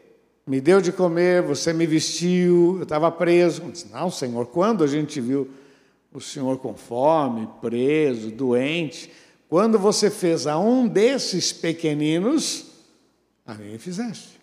[0.46, 3.62] me deu de comer, você me vestiu, eu estava preso.
[3.72, 5.50] Disse, Não, Senhor, quando a gente viu
[6.12, 9.10] o Senhor com fome, preso, doente,
[9.48, 12.66] quando você fez a um desses pequeninos,
[13.46, 14.40] a mim fizeste.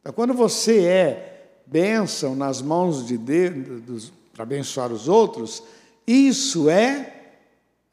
[0.00, 5.62] Então, quando você é bênção nas mãos de Deus, para abençoar os outros,
[6.06, 7.23] isso é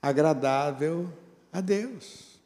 [0.02, 1.08] agradável
[1.52, 2.39] a Deus.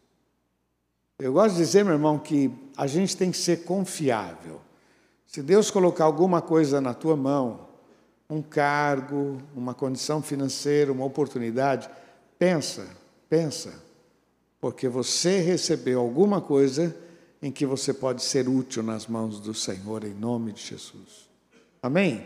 [1.17, 4.59] Eu gosto de dizer, meu irmão, que a gente tem que ser confiável.
[5.25, 7.67] Se Deus colocar alguma coisa na tua mão,
[8.29, 11.89] um cargo, uma condição financeira, uma oportunidade,
[12.37, 12.87] pensa,
[13.29, 13.73] pensa,
[14.59, 16.95] porque você recebeu alguma coisa
[17.41, 21.29] em que você pode ser útil nas mãos do Senhor, em nome de Jesus.
[21.81, 22.25] Amém?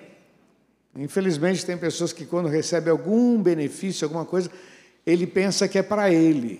[0.96, 4.50] Infelizmente, tem pessoas que, quando recebe algum benefício, alguma coisa,
[5.10, 6.60] ele pensa que é para ele.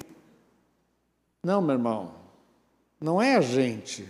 [1.44, 2.14] Não, meu irmão,
[3.00, 4.08] não é a gente,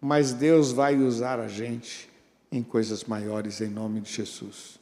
[0.00, 2.08] mas Deus vai usar a gente
[2.50, 4.78] em coisas maiores em nome de Jesus.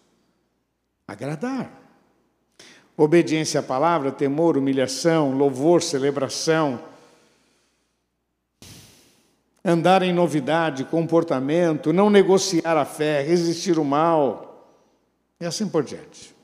[1.07, 1.71] Agradar.
[2.97, 6.81] Obediência à palavra, temor, humilhação, louvor, celebração.
[9.65, 14.69] Andar em novidade, comportamento, não negociar a fé, resistir o mal
[15.41, 16.40] e assim por diante.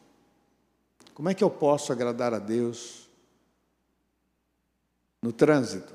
[1.17, 3.09] Como é que eu posso agradar a Deus
[5.23, 5.95] no trânsito?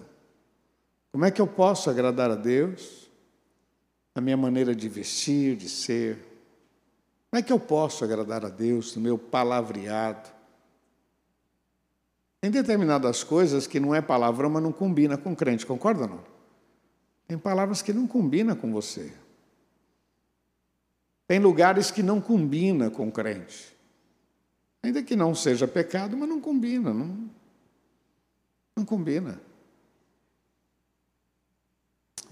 [1.11, 3.07] Como é que eu posso agradar a Deus
[4.15, 6.15] na minha maneira de vestir, de ser?
[7.29, 10.27] Como é que eu posso agradar a Deus no meu palavreado?
[12.41, 16.23] Tem determinadas coisas que não é palavrão, mas não combina com crente, concorda ou não?
[17.27, 19.13] Tem palavras que não combinam com você.
[21.27, 23.79] Tem lugares que não combina com crente.
[24.83, 27.29] Ainda que não seja pecado, mas não combina, não,
[28.75, 29.39] não combina.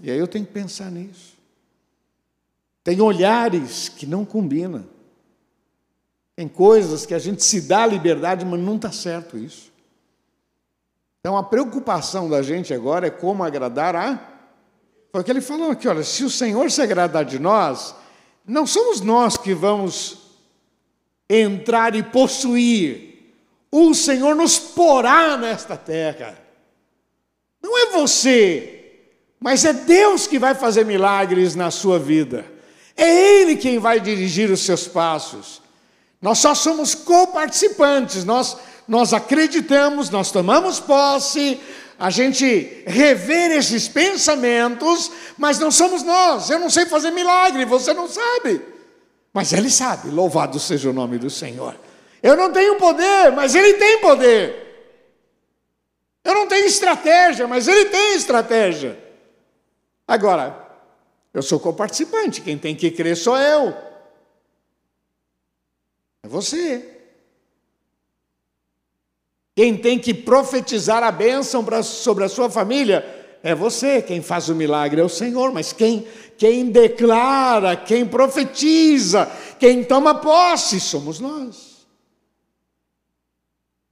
[0.00, 1.38] E aí eu tenho que pensar nisso.
[2.82, 4.84] Tem olhares que não combinam.
[6.34, 9.70] Tem coisas que a gente se dá liberdade, mas não está certo isso.
[11.20, 14.16] Então a preocupação da gente agora é como agradar a.
[15.12, 17.94] Foi o que ele falou aqui, olha, se o Senhor se agradar de nós,
[18.46, 20.19] não somos nós que vamos
[21.30, 23.08] entrar e possuir.
[23.70, 26.36] O Senhor nos porá nesta terra.
[27.62, 28.78] Não é você.
[29.38, 32.44] Mas é Deus que vai fazer milagres na sua vida.
[32.96, 35.62] É Ele quem vai dirigir os seus passos.
[36.20, 38.56] Nós só somos coparticipantes, nós,
[38.86, 41.58] nós acreditamos, nós tomamos posse,
[41.98, 46.50] a gente rever esses pensamentos, mas não somos nós.
[46.50, 48.60] Eu não sei fazer milagre, você não sabe.
[49.32, 51.76] Mas Ele sabe, louvado seja o nome do Senhor.
[52.22, 54.68] Eu não tenho poder, mas Ele tem poder.
[56.24, 58.98] Eu não tenho estratégia, mas Ele tem estratégia.
[60.06, 60.68] Agora,
[61.32, 63.74] eu sou coparticipante, quem tem que crer sou eu.
[66.22, 66.98] É você.
[69.54, 73.04] Quem tem que profetizar a bênção sobre a sua família
[73.42, 74.02] é você.
[74.02, 76.06] Quem faz o milagre é o Senhor, mas quem,
[76.40, 81.86] quem declara, quem profetiza, quem toma posse somos nós.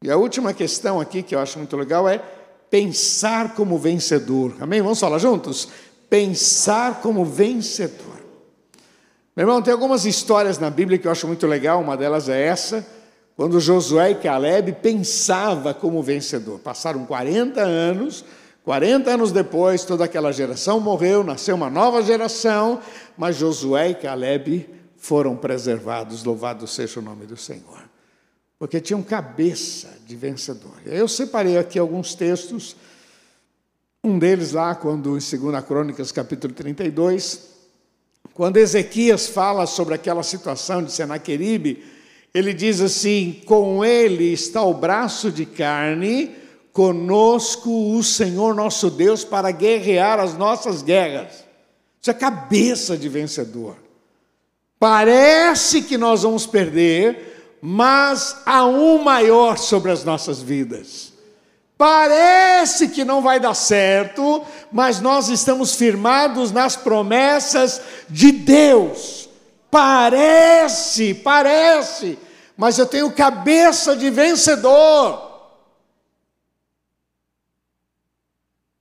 [0.03, 2.19] E a última questão aqui que eu acho muito legal é
[2.71, 4.57] pensar como vencedor.
[4.61, 4.81] Amém?
[4.81, 5.69] Vamos falar juntos?
[6.09, 8.19] pensar como vencedor.
[9.37, 12.43] Meu irmão, tem algumas histórias na Bíblia que eu acho muito legal, uma delas é
[12.43, 12.85] essa,
[13.37, 16.59] quando Josué e Caleb pensava como vencedor.
[16.59, 18.25] Passaram 40 anos,
[18.69, 22.83] 40 anos depois, toda aquela geração morreu, nasceu uma nova geração,
[23.17, 27.89] mas Josué e Caleb foram preservados, louvado seja o nome do Senhor.
[28.59, 30.75] Porque tinham cabeça de vencedor.
[30.85, 32.77] Eu separei aqui alguns textos
[34.05, 37.49] um deles lá, quando em 2 Crônicas, capítulo 32,
[38.35, 41.83] quando Ezequias fala sobre aquela situação de Senaqueribe,
[42.35, 46.37] ele diz assim: Com ele está o braço de carne,
[46.73, 51.45] conosco o Senhor nosso Deus para guerrear as nossas guerras.
[52.01, 53.77] Isso é cabeça de vencedor.
[54.79, 61.13] Parece que nós vamos perder, mas há um maior sobre as nossas vidas.
[61.77, 69.29] Parece que não vai dar certo, mas nós estamos firmados nas promessas de Deus.
[69.71, 72.19] Parece, parece,
[72.57, 75.28] mas eu tenho cabeça de vencedor.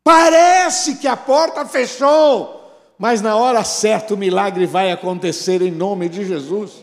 [0.07, 6.07] Parece que a porta fechou, mas na hora certa o milagre vai acontecer em nome
[6.07, 6.81] de Jesus.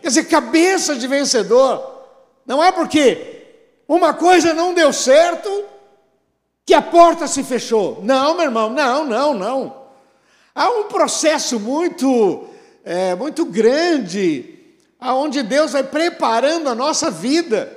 [0.00, 2.04] Quer dizer, cabeça de vencedor.
[2.46, 3.42] Não é porque
[3.88, 5.64] uma coisa não deu certo,
[6.64, 7.98] que a porta se fechou.
[8.04, 9.86] Não, meu irmão, não, não, não.
[10.54, 12.44] Há um processo muito,
[12.84, 17.76] é, muito grande, aonde Deus vai preparando a nossa vida.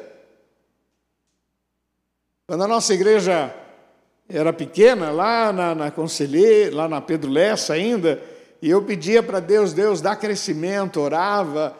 [2.45, 3.51] Quando a nossa igreja
[4.29, 8.21] era pequena, lá na, na Conselheira, lá na Pedro Lessa ainda,
[8.61, 11.77] e eu pedia para Deus, Deus, dá crescimento, orava,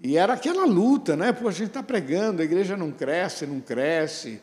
[0.00, 1.32] e era aquela luta, né?
[1.32, 4.40] Pô, a gente está pregando, a igreja não cresce, não cresce,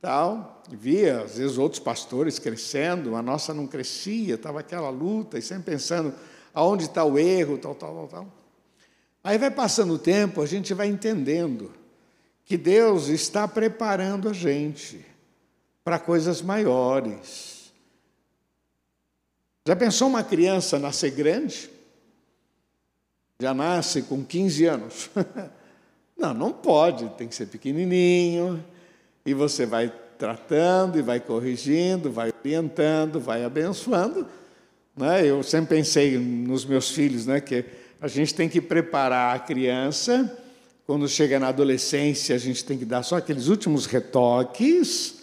[0.00, 0.62] tal.
[0.68, 5.72] Via, às vezes, outros pastores crescendo, a nossa não crescia, estava aquela luta, e sempre
[5.72, 6.12] pensando
[6.52, 8.26] aonde está o erro, tal, tal, tal, tal.
[9.22, 11.70] Aí vai passando o tempo, a gente vai entendendo
[12.44, 15.06] que Deus está preparando a gente
[15.84, 17.72] para coisas maiores.
[19.66, 21.70] Já pensou uma criança nascer grande?
[23.40, 25.10] já nasce com 15 anos.
[26.16, 28.62] Não, não pode, tem que ser pequenininho,
[29.24, 34.26] e você vai tratando, e vai corrigindo, vai orientando, vai abençoando.
[34.94, 35.24] Né?
[35.24, 37.64] Eu sempre pensei nos meus filhos, né, que
[37.98, 40.38] a gente tem que preparar a criança,
[40.86, 45.19] quando chega na adolescência, a gente tem que dar só aqueles últimos retoques,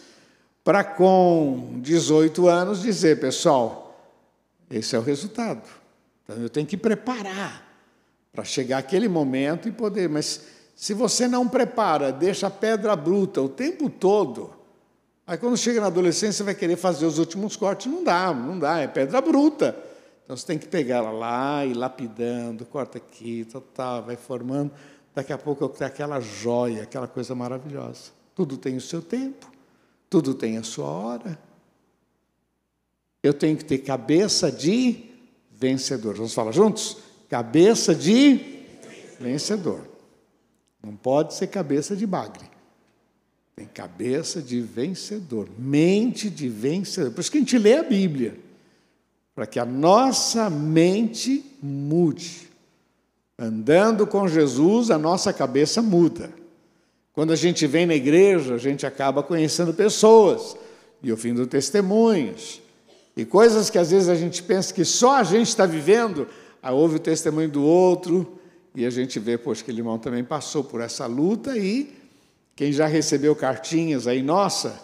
[0.68, 3.98] para com 18 anos dizer, pessoal,
[4.70, 5.62] esse é o resultado.
[6.26, 7.66] Então eu tenho que preparar
[8.34, 10.10] para chegar aquele momento e poder.
[10.10, 10.42] Mas
[10.76, 14.54] se você não prepara, deixa a pedra bruta o tempo todo,
[15.26, 18.80] aí quando chega na adolescência vai querer fazer os últimos cortes, não dá, não dá,
[18.80, 19.74] é pedra bruta.
[20.26, 24.74] Então você tem que pegar ela lá e lapidando, corta aqui, tal, tal, vai formando.
[25.16, 28.12] Daqui a pouco tem aquela joia, aquela coisa maravilhosa.
[28.36, 29.56] Tudo tem o seu tempo,
[30.10, 31.40] tudo tem a sua hora.
[33.22, 35.06] Eu tenho que ter cabeça de
[35.52, 36.16] vencedor.
[36.16, 36.98] Vamos falar juntos?
[37.30, 38.64] Cabeça de
[39.20, 39.88] vencedor.
[40.84, 42.46] Não pode ser cabeça de bagre.
[43.56, 47.12] Tem cabeça de vencedor, mente de vencedor.
[47.12, 48.38] Por isso que a gente lê a Bíblia,
[49.34, 52.48] para que a nossa mente mude.
[53.38, 56.32] Andando com Jesus, a nossa cabeça muda.
[57.18, 60.56] Quando a gente vem na igreja, a gente acaba conhecendo pessoas
[61.02, 62.62] e ouvindo testemunhos.
[63.16, 66.28] E coisas que às vezes a gente pensa que só a gente está vivendo,
[66.62, 68.40] Aí ouve o testemunho do outro
[68.76, 71.92] e a gente vê, poxa, que irmão também passou por essa luta e
[72.56, 74.80] quem já recebeu cartinhas aí, nossa,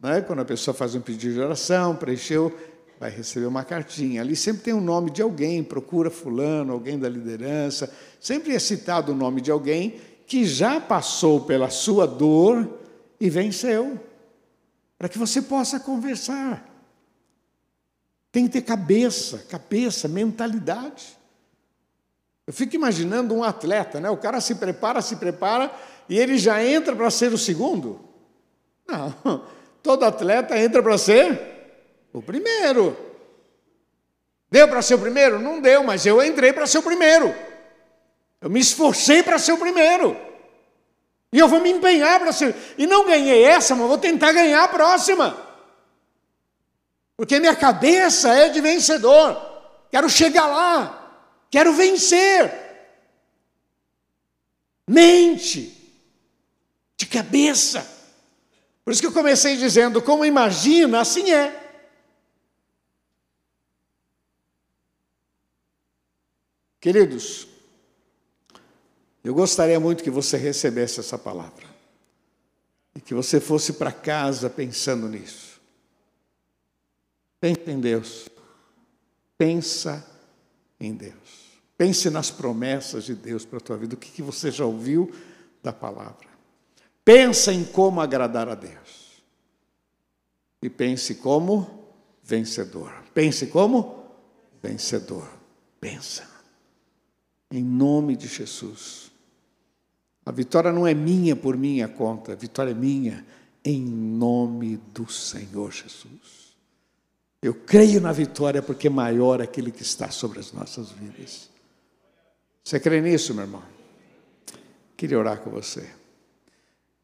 [0.00, 2.56] né, quando a pessoa faz um pedido de oração, preencheu,
[3.00, 4.20] vai receber uma cartinha.
[4.20, 7.92] Ali sempre tem o um nome de alguém, procura fulano, alguém da liderança.
[8.20, 9.96] Sempre é citado o nome de alguém
[10.26, 12.78] que já passou pela sua dor
[13.20, 14.00] e venceu,
[14.98, 16.68] para que você possa conversar.
[18.30, 21.18] Tem que ter cabeça, cabeça, mentalidade.
[22.46, 24.10] Eu fico imaginando um atleta, né?
[24.10, 25.70] O cara se prepara, se prepara
[26.08, 28.00] e ele já entra para ser o segundo.
[28.86, 29.44] Não,
[29.82, 31.40] todo atleta entra para ser
[32.12, 32.96] o primeiro.
[34.50, 35.38] Deu para ser o primeiro?
[35.38, 37.34] Não deu, mas eu entrei para ser o primeiro.
[38.42, 40.16] Eu me esforcei para ser o primeiro.
[41.32, 42.54] E eu vou me empenhar para ser.
[42.76, 45.38] E não ganhei essa, mas vou tentar ganhar a próxima.
[47.16, 49.40] Porque minha cabeça é de vencedor.
[49.90, 50.98] Quero chegar lá.
[51.48, 52.52] Quero vencer.
[54.88, 55.78] Mente.
[56.96, 57.86] De cabeça.
[58.84, 61.60] Por isso que eu comecei dizendo, como imagina, assim é.
[66.80, 67.46] Queridos,
[69.22, 71.66] eu gostaria muito que você recebesse essa palavra
[72.94, 75.60] e que você fosse para casa pensando nisso.
[77.40, 78.28] Pense em Deus.
[79.38, 80.04] Pensa
[80.78, 81.42] em Deus.
[81.76, 85.12] Pense nas promessas de Deus para a tua vida, o que, que você já ouviu
[85.62, 86.28] da palavra.
[87.04, 89.22] Pensa em como agradar a Deus.
[90.60, 91.88] E pense como
[92.22, 92.92] vencedor.
[93.12, 94.06] Pense como
[94.62, 95.28] vencedor.
[95.80, 96.28] Pensa.
[97.50, 99.11] Em nome de Jesus.
[100.24, 103.24] A vitória não é minha por minha conta, a vitória é minha
[103.64, 106.52] em nome do Senhor Jesus.
[107.40, 111.50] Eu creio na vitória porque maior é aquele que está sobre as nossas vidas.
[112.62, 113.62] Você crê nisso, meu irmão?
[114.96, 115.88] Queria orar com você.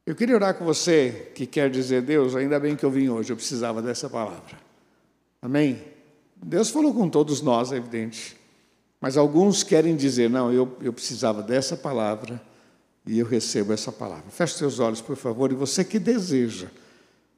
[0.06, 3.32] Eu queria orar com você que quer dizer, Deus, ainda bem que eu vim hoje,
[3.32, 4.58] eu precisava dessa palavra.
[5.42, 5.82] Amém?
[6.36, 8.36] Deus falou com todos nós, é evidente.
[9.00, 12.40] Mas alguns querem dizer, não, eu, eu precisava dessa palavra
[13.08, 14.30] e eu recebo essa palavra.
[14.30, 16.68] Feche seus olhos, por favor, e você que deseja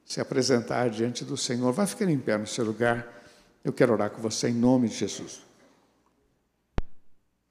[0.05, 3.23] se apresentar diante do Senhor, vai ficar em pé no seu lugar.
[3.63, 5.41] Eu quero orar com você em nome de Jesus.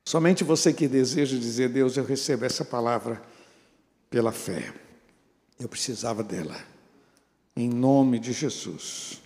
[0.06, 3.22] Somente você que deseja dizer, Deus, eu recebo essa palavra
[4.10, 4.70] pela fé.
[5.58, 6.56] Eu precisava dela.
[7.56, 9.22] Em nome de Jesus.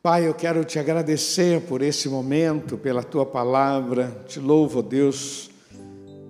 [0.00, 4.24] Pai, eu quero te agradecer por esse momento, pela tua palavra.
[4.28, 5.50] Te louvo, Deus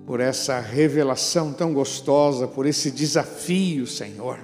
[0.06, 4.38] por essa revelação tão gostosa, por esse desafio, Senhor.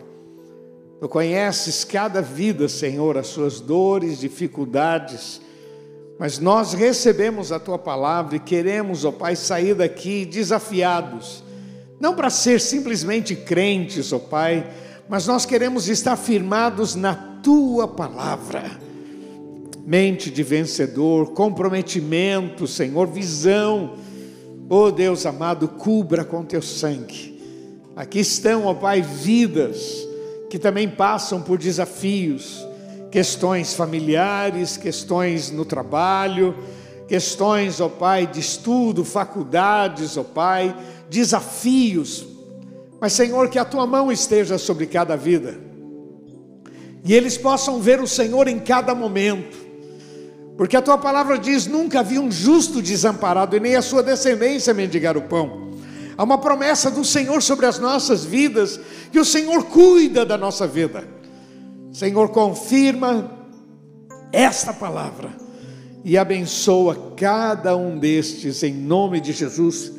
[0.98, 5.40] Tu conheces cada vida, Senhor, as suas dores, dificuldades,
[6.18, 11.42] mas nós recebemos a tua palavra e queremos, ó Pai, sair daqui desafiados,
[11.98, 14.70] não para ser simplesmente crentes, ó Pai,
[15.08, 18.78] mas nós queremos estar firmados na tua palavra.
[19.86, 23.94] Mente de vencedor, comprometimento, Senhor, visão
[24.72, 27.36] Oh Deus amado, cubra com teu sangue.
[27.96, 30.06] Aqui estão, ó Pai, vidas
[30.48, 32.64] que também passam por desafios,
[33.10, 36.54] questões familiares, questões no trabalho,
[37.08, 40.72] questões, ó Pai, de estudo, faculdades, ó Pai,
[41.10, 42.24] desafios.
[43.00, 45.58] Mas, Senhor, que a tua mão esteja sobre cada vida
[47.04, 49.59] e eles possam ver o Senhor em cada momento
[50.60, 54.74] porque a tua palavra diz: nunca vi um justo desamparado e nem a sua descendência
[54.74, 55.70] mendigar o pão.
[56.18, 58.78] Há uma promessa do Senhor sobre as nossas vidas,
[59.10, 61.08] que o Senhor cuida da nossa vida.
[61.94, 63.30] Senhor, confirma
[64.30, 65.30] esta palavra
[66.04, 69.90] e abençoa cada um destes em nome de Jesus.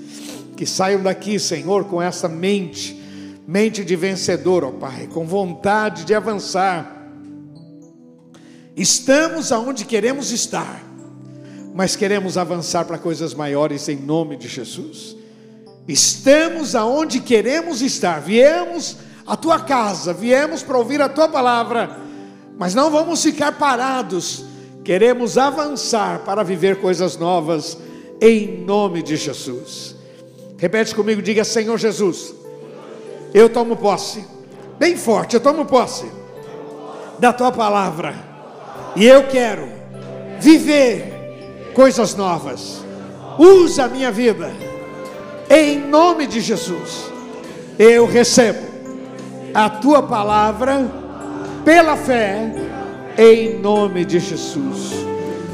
[0.56, 3.02] Que saiam daqui, Senhor, com essa mente,
[3.48, 7.01] mente de vencedor, ó Pai, com vontade de avançar
[8.76, 10.82] Estamos aonde queremos estar,
[11.74, 15.16] mas queremos avançar para coisas maiores em nome de Jesus.
[15.88, 18.98] Estamos aonde queremos estar, viemos
[19.28, 22.00] à tua casa, viemos para ouvir a tua palavra,
[22.58, 24.46] mas não vamos ficar parados,
[24.86, 27.78] queremos avançar para viver coisas novas
[28.22, 29.96] em nome de Jesus.
[30.58, 32.34] Repete comigo, diga: Senhor Jesus,
[33.34, 34.24] eu tomo posse,
[34.80, 36.10] bem forte, eu tomo posse
[37.20, 38.31] da tua palavra
[38.96, 39.68] e eu quero
[40.40, 42.84] viver coisas novas.
[43.38, 44.52] Usa a minha vida.
[45.50, 47.12] Em nome de Jesus.
[47.78, 48.60] Eu recebo
[49.54, 50.90] a tua palavra
[51.64, 52.54] pela fé
[53.18, 54.94] em nome de Jesus.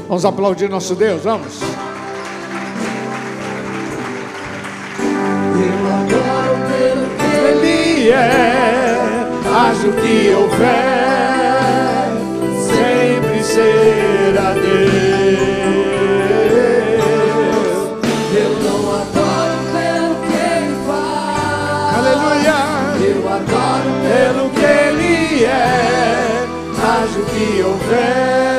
[0.06, 1.60] Vamos aplaudir nosso Deus, vamos.
[7.48, 8.96] Ele é,
[9.54, 10.97] haja o que houver
[13.60, 15.48] a Deus.
[18.34, 21.90] Eu não adoro pelo que ele faz.
[21.98, 22.58] Aleluia.
[23.00, 26.46] Eu adoro Pelo que Ele é,
[26.82, 28.57] haja o que houver,